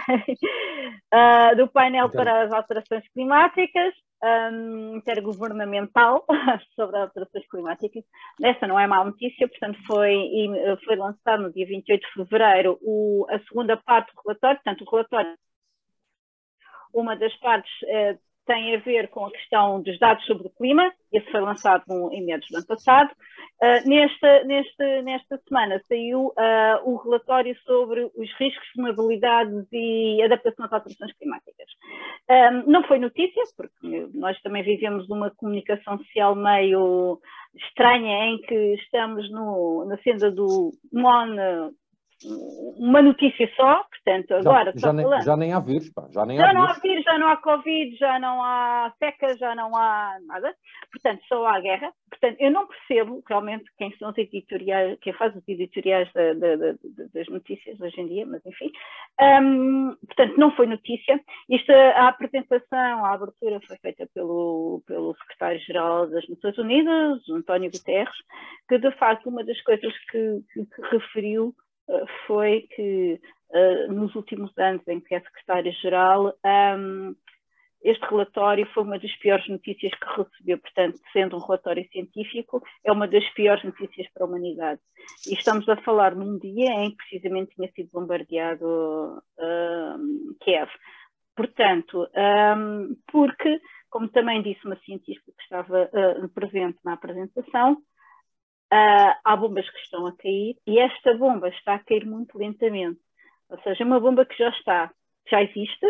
[1.53, 6.25] uh, do painel para as alterações climáticas, um, intergovernamental
[6.75, 8.05] sobre alterações climáticas.
[8.43, 10.31] Essa não é má notícia, portanto, foi,
[10.85, 14.91] foi lançado no dia 28 de fevereiro o, a segunda parte do relatório, portanto, o
[14.91, 15.39] relatório.
[16.95, 20.93] Uma das partes uh, tem a ver com a questão dos dados sobre o clima,
[21.13, 23.11] esse foi lançado no, em meados do ano passado.
[23.63, 30.67] Uh, nesta, nesta, nesta semana saiu uh, o relatório sobre os riscos, vulnerabilidades e adaptação
[30.67, 31.67] às alterações climáticas.
[32.31, 37.19] Um, não foi notícia, porque nós também vivemos numa comunicação social meio
[37.55, 41.71] estranha em que estamos no, na senda do MON
[42.25, 46.39] uma notícia só, portanto, agora já, já, nem, já nem há vírus, pá, já nem
[46.39, 46.77] já há não vírus.
[46.77, 50.55] há vírus, já não há Covid, já não há seca, já não há nada,
[50.91, 51.93] portanto, só há guerra.
[52.09, 56.57] Portanto, eu não percebo realmente quem são os editoriais, quem faz os editoriais da, da,
[56.57, 56.75] da,
[57.13, 58.73] das notícias hoje em dia, mas enfim.
[59.21, 61.21] Um, portanto, não foi notícia.
[61.51, 68.17] Isto, a apresentação, a abertura foi feita pelo, pelo secretário-geral das Nações Unidas, António Guterres,
[68.69, 71.55] que de facto uma das coisas que, que, que referiu
[72.27, 73.21] foi que
[73.51, 76.35] uh, nos últimos anos em que é secretário-geral,
[76.79, 77.15] um,
[77.83, 82.91] este relatório foi uma das piores notícias que recebeu, portanto, sendo um relatório científico, é
[82.91, 84.81] uma das piores notícias para a humanidade.
[85.29, 90.69] E estamos a falar num dia em que precisamente tinha sido bombardeado uh, Kiev.
[91.37, 92.09] Portanto,
[92.57, 97.77] um, porque, como também disse uma cientista que estava uh, presente na apresentação,
[98.73, 103.01] Uh, há bombas que estão a cair e esta bomba está a cair muito lentamente.
[103.49, 104.91] Ou seja, uma bomba que já está,
[105.31, 105.87] já existe,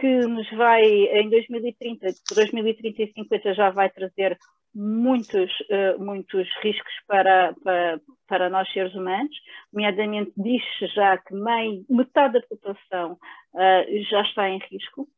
[0.00, 4.38] que nos vai, em 2030, 2030 e 2050 já vai trazer
[4.74, 9.34] muitos, uh, muitos riscos para, para, para, nós seres humanos,
[9.72, 15.08] nomeadamente diz-se já que metade da população uh, já está em risco,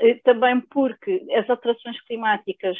[0.00, 2.76] eh, também porque as alterações climáticas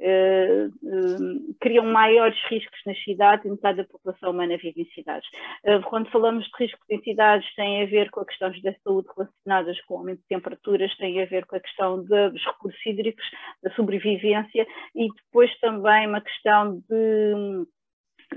[0.00, 5.28] Uh, uh, criam maiores riscos nas cidades e metade da população humana vive em cidades.
[5.64, 9.78] Uh, quando falamos de riscos em cidades, tem a ver com questões da saúde relacionadas
[9.82, 13.24] com o aumento de temperaturas, tem a ver com a questão dos recursos hídricos,
[13.62, 17.66] da sobrevivência e depois também uma questão de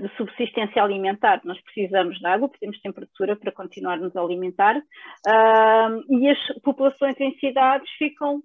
[0.00, 1.40] de subsistência alimentar.
[1.44, 7.18] Nós precisamos de água, precisamos de temperatura para continuarmos a alimentar uh, e as populações
[7.20, 8.42] em cidades ficam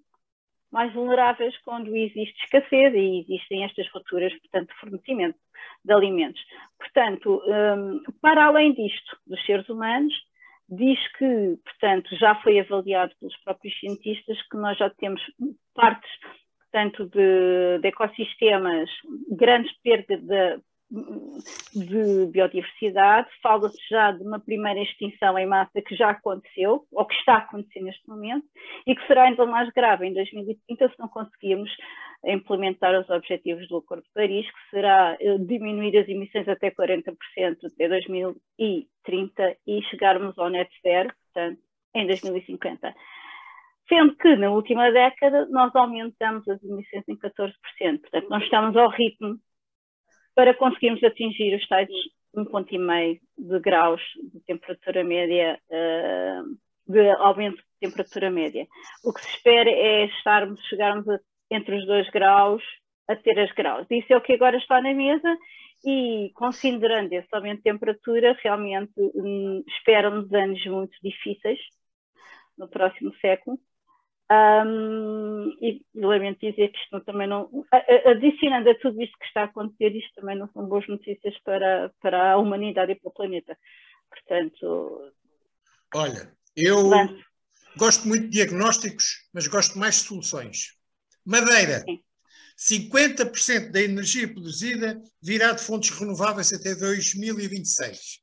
[0.71, 5.37] mais vulneráveis quando existe escassez e existem estas rupturas, portanto, de fornecimento
[5.83, 6.41] de alimentos.
[6.77, 10.13] Portanto, um, para além disto, dos seres humanos,
[10.69, 15.21] diz que, portanto, já foi avaliado pelos próprios cientistas que nós já temos
[15.73, 16.11] partes,
[16.59, 18.89] portanto, de, de ecossistemas,
[19.31, 20.61] grandes perdas de,
[20.91, 27.13] de biodiversidade, fala-se já de uma primeira extinção em massa que já aconteceu, ou que
[27.15, 28.45] está a acontecer neste momento,
[28.87, 30.07] e que será ainda mais grave.
[30.07, 31.69] Em 2030 se não conseguirmos
[32.25, 37.15] implementar os objetivos do Acordo de Paris, que será eh, diminuir as emissões até 40%
[37.63, 41.61] até 2030 e chegarmos ao net zero, portanto,
[41.95, 42.93] em 2050
[43.87, 47.51] sendo que na última década nós aumentamos as emissões em 14%.
[48.01, 49.39] Portanto, nós estamos ao ritmo
[50.39, 51.89] para conseguirmos atingir os tais
[52.33, 58.65] 1,5 de graus de temperatura média, uh, de aumento de temperatura média.
[59.03, 61.19] O que se espera é estarmos, chegarmos a,
[61.51, 62.63] entre os 2 graus
[63.09, 63.85] a ter as graus.
[63.91, 65.27] Isso é o que agora está na mesa
[65.83, 71.59] e, considerando esse aumento de temperatura, realmente um, esperam-nos anos muito difíceis
[72.57, 73.59] no próximo século
[74.31, 77.49] um, e lamento dizer que isto também não.
[78.05, 81.91] Adicionando a tudo isto que está a acontecer, isto também não são boas notícias para,
[81.99, 83.57] para a humanidade e para o planeta.
[84.09, 85.11] Portanto.
[85.95, 86.91] Olha, eu
[87.75, 90.77] gosto muito de diagnósticos, mas gosto mais de soluções.
[91.25, 91.81] Madeira.
[91.81, 91.99] Sim.
[92.59, 98.19] 50% da energia produzida virá de fontes renováveis até 2026.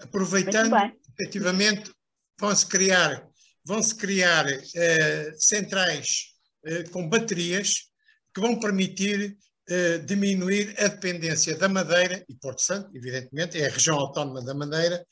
[0.00, 0.74] Aproveitando,
[1.16, 1.92] efetivamente,
[2.36, 3.28] vão-se criar
[3.64, 6.26] vão-se criar uh, centrais
[6.66, 7.88] uh, com baterias
[8.34, 9.36] que vão permitir
[9.70, 14.54] uh, diminuir a dependência da Madeira, e Porto Santo, evidentemente, é a região autónoma da
[14.54, 15.04] Madeira,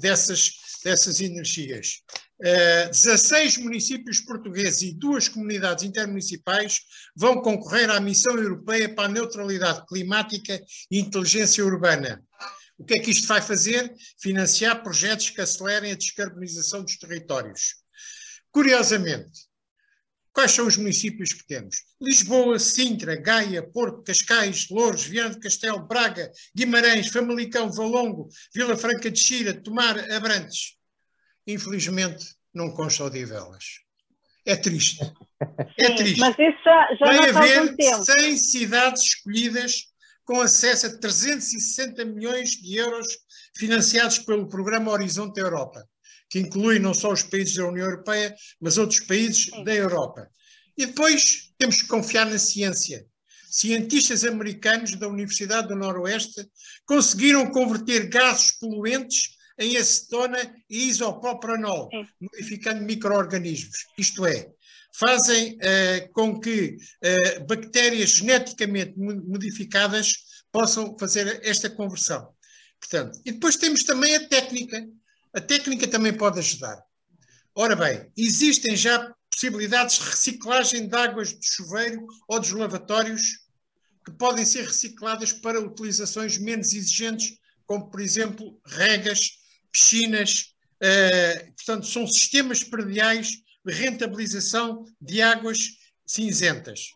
[0.00, 0.52] dessas,
[0.84, 2.02] dessas energias.
[2.40, 6.80] 16 municípios portugueses e duas comunidades intermunicipais
[7.16, 10.60] vão concorrer à missão europeia para a neutralidade climática
[10.90, 12.22] e inteligência urbana.
[12.76, 13.94] O que é que isto vai fazer?
[14.20, 17.76] Financiar projetos que acelerem a descarbonização dos territórios.
[18.50, 19.30] Curiosamente,
[20.32, 21.76] quais são os municípios que temos?
[22.00, 29.10] Lisboa, Sintra, Gaia, Porto, Cascais, Louros, Viana do Castelo, Braga, Guimarães, Famalicão, Valongo, Vila Franca
[29.10, 30.76] de Xira, Tomar, Abrantes.
[31.46, 33.84] Infelizmente, não consta o de Velas.
[34.46, 35.00] É triste.
[35.78, 36.20] É triste.
[36.20, 39.93] Mas isso já, já Vai haver 100 cidades escolhidas
[40.24, 43.06] com acesso a 360 milhões de euros
[43.56, 45.86] financiados pelo programa Horizonte Europa,
[46.30, 49.64] que inclui não só os países da União Europeia, mas outros países Sim.
[49.64, 50.28] da Europa.
[50.76, 53.06] E depois temos que confiar na ciência.
[53.48, 56.44] Cientistas americanos da Universidade do Noroeste
[56.84, 61.88] conseguiram converter gases poluentes em acetona e isopropanol,
[62.20, 63.86] modificando micro-organismos.
[63.96, 64.50] Isto é,
[64.98, 70.14] fazem uh, com que uh, bactérias geneticamente modificadas
[70.52, 72.32] possam fazer esta conversão.
[72.78, 74.86] Portanto, e depois temos também a técnica.
[75.34, 76.80] A técnica também pode ajudar.
[77.54, 83.22] Ora bem, existem já possibilidades de reciclagem de águas de chuveiro ou dos lavatórios
[84.04, 87.36] que podem ser recicladas para utilizações menos exigentes,
[87.66, 89.30] como, por exemplo, regas,
[89.72, 90.54] piscinas.
[90.80, 95.70] Uh, portanto, são sistemas prediais rentabilização de águas
[96.06, 96.90] cinzentas.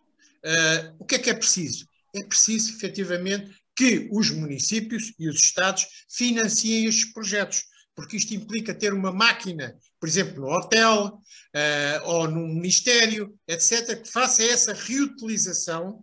[0.44, 1.86] Uh, o que é que é preciso?
[2.14, 7.64] É preciso, efetivamente, que os municípios e os Estados financiem estes projetos,
[7.94, 14.02] porque isto implica ter uma máquina, por exemplo, no hotel uh, ou num ministério, etc.,
[14.02, 16.02] que faça essa reutilização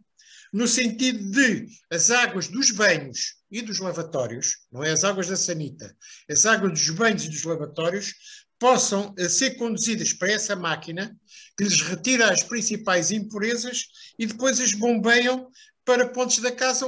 [0.53, 5.36] no sentido de as águas dos banhos e dos lavatórios, não é as águas da
[5.36, 5.93] sanita,
[6.30, 8.13] as águas dos banhos e dos lavatórios
[8.60, 11.16] possam eh, ser conduzidas para essa máquina
[11.58, 13.86] que lhes retira as principais impurezas
[14.18, 15.49] e depois as bombeiam
[15.86, 16.88] para pontos da casa,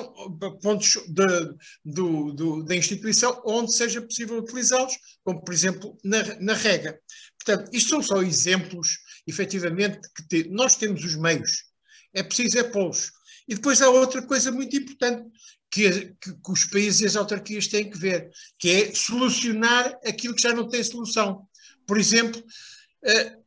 [0.61, 1.55] pontos de,
[1.85, 4.93] do, do, da instituição onde seja possível utilizá-los,
[5.23, 6.99] como por exemplo na, na rega.
[7.37, 8.97] Portanto, isto são só exemplos,
[9.27, 11.65] efetivamente, que te, nós temos os meios,
[12.13, 13.11] é preciso é pô-los.
[13.47, 15.23] E depois há outra coisa muito importante
[15.71, 20.35] que, que, que, os países e as autarquias têm que ver, que é solucionar aquilo
[20.35, 21.47] que já não tem solução.
[21.87, 22.43] Por exemplo,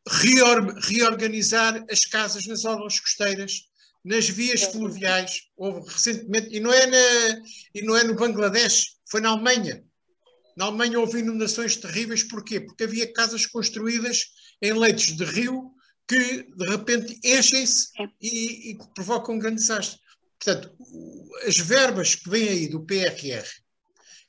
[0.09, 3.69] reor, reorganizar as casas nas orlas costeiras,
[4.05, 5.43] nas vias fluviais.
[5.57, 7.43] Houve recentemente, e não, é na,
[7.75, 9.85] e não é no Bangladesh, foi na Alemanha.
[10.57, 12.61] Na Alemanha houve inundações terríveis, porquê?
[12.61, 14.25] Porque havia casas construídas
[14.61, 15.71] em leitos de rio
[16.09, 17.89] que de repente enchem-se
[18.21, 19.99] e, e provocam um grande desastre.
[20.43, 20.75] Portanto,
[21.47, 23.47] as verbas que vêm aí do PRR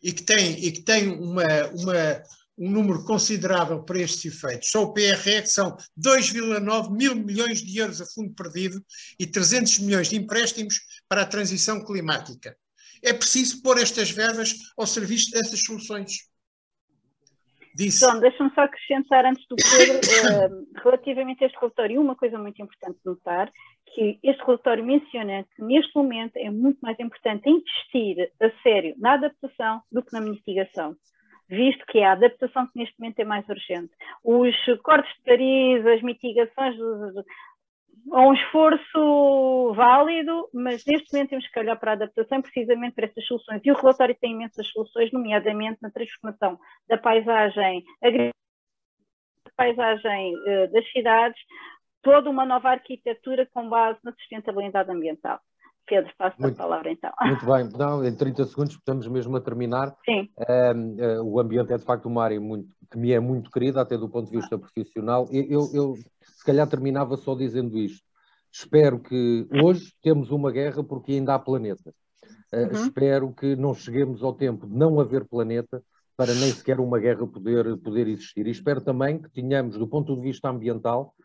[0.03, 2.24] e que têm, e que têm uma, uma,
[2.62, 7.99] um número considerável para estes efeitos, só o PRR são 2,9 mil milhões de euros
[7.99, 8.80] a fundo perdido
[9.20, 12.55] e 300 milhões de empréstimos para a transição climática.
[13.03, 16.30] É preciso pôr estas verbas ao serviço dessas soluções.
[17.74, 18.05] Disse.
[18.05, 22.62] Então, deixa-me só acrescentar antes do Pedro, uh, relativamente a este relatório, uma coisa muito
[22.62, 23.51] importante de notar,
[23.95, 29.14] que este relatório menciona que neste momento é muito mais importante investir a sério na
[29.14, 30.95] adaptação do que na mitigação
[31.52, 33.91] visto que é a adaptação que neste momento é mais urgente.
[34.24, 36.76] Os cortes de Paris, as mitigações,
[38.14, 43.06] é um esforço válido, mas neste momento temos que olhar para a adaptação precisamente para
[43.06, 43.62] essas soluções.
[43.64, 48.32] E o relatório tem imensas soluções, nomeadamente na transformação da paisagem agrícola,
[49.45, 51.39] da paisagem uh, das cidades,
[52.02, 55.39] toda uma nova arquitetura com base na sustentabilidade ambiental.
[55.88, 57.12] Pedro, passo muito, a palavra então.
[57.22, 59.96] Muito bem, não, em 30 segundos estamos mesmo a terminar.
[60.06, 60.30] Sim.
[60.38, 63.82] Uh, uh, o ambiente é de facto uma área muito, que me é muito querida,
[63.82, 65.28] até do ponto de vista profissional.
[65.32, 68.04] Eu, eu, se calhar terminava só dizendo isto.
[68.52, 71.94] Espero que hoje temos uma guerra porque ainda há planeta.
[72.54, 72.84] Uh, uhum.
[72.84, 75.82] Espero que não cheguemos ao tempo de não haver planeta
[76.18, 78.46] para nem sequer uma guerra poder, poder existir.
[78.46, 81.16] E espero também que tenhamos, do ponto de vista ambiental,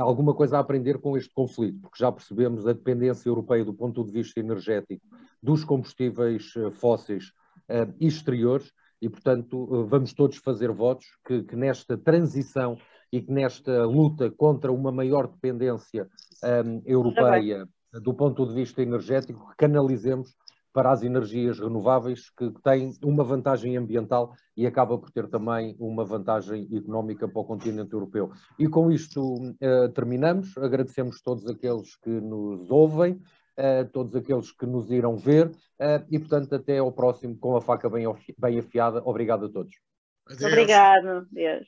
[0.00, 4.04] alguma coisa a aprender com este conflito, porque já percebemos a dependência europeia do ponto
[4.04, 5.04] de vista energético
[5.42, 7.32] dos combustíveis eh, fósseis
[7.68, 12.78] uh, exteriores e, portanto, vamos todos fazer votos que, que, nesta transição
[13.12, 16.08] e que nesta luta contra uma maior dependência
[16.42, 20.34] ehm, europeia do ponto de vista energético, canalizemos
[20.76, 26.04] para as energias renováveis, que têm uma vantagem ambiental e acaba por ter também uma
[26.04, 28.30] vantagem económica para o continente europeu.
[28.58, 30.54] E com isto uh, terminamos.
[30.58, 36.18] Agradecemos todos aqueles que nos ouvem, uh, todos aqueles que nos irão ver uh, e,
[36.18, 38.04] portanto, até ao próximo com a faca bem,
[38.38, 39.00] bem afiada.
[39.02, 39.74] Obrigado a todos.
[40.26, 40.52] Adeus.
[40.52, 41.26] Obrigado.
[41.32, 41.66] Deus.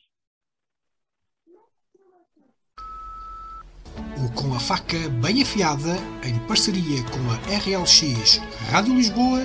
[3.98, 9.44] o Com a Faca Bem Afiada, em parceria com a RLX Rádio Lisboa,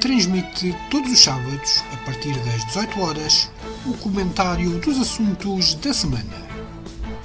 [0.00, 3.50] transmite todos os sábados, a partir das 18 horas,
[3.84, 6.48] o comentário dos assuntos da semana.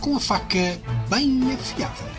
[0.01, 2.12] Com a faca bem afiada.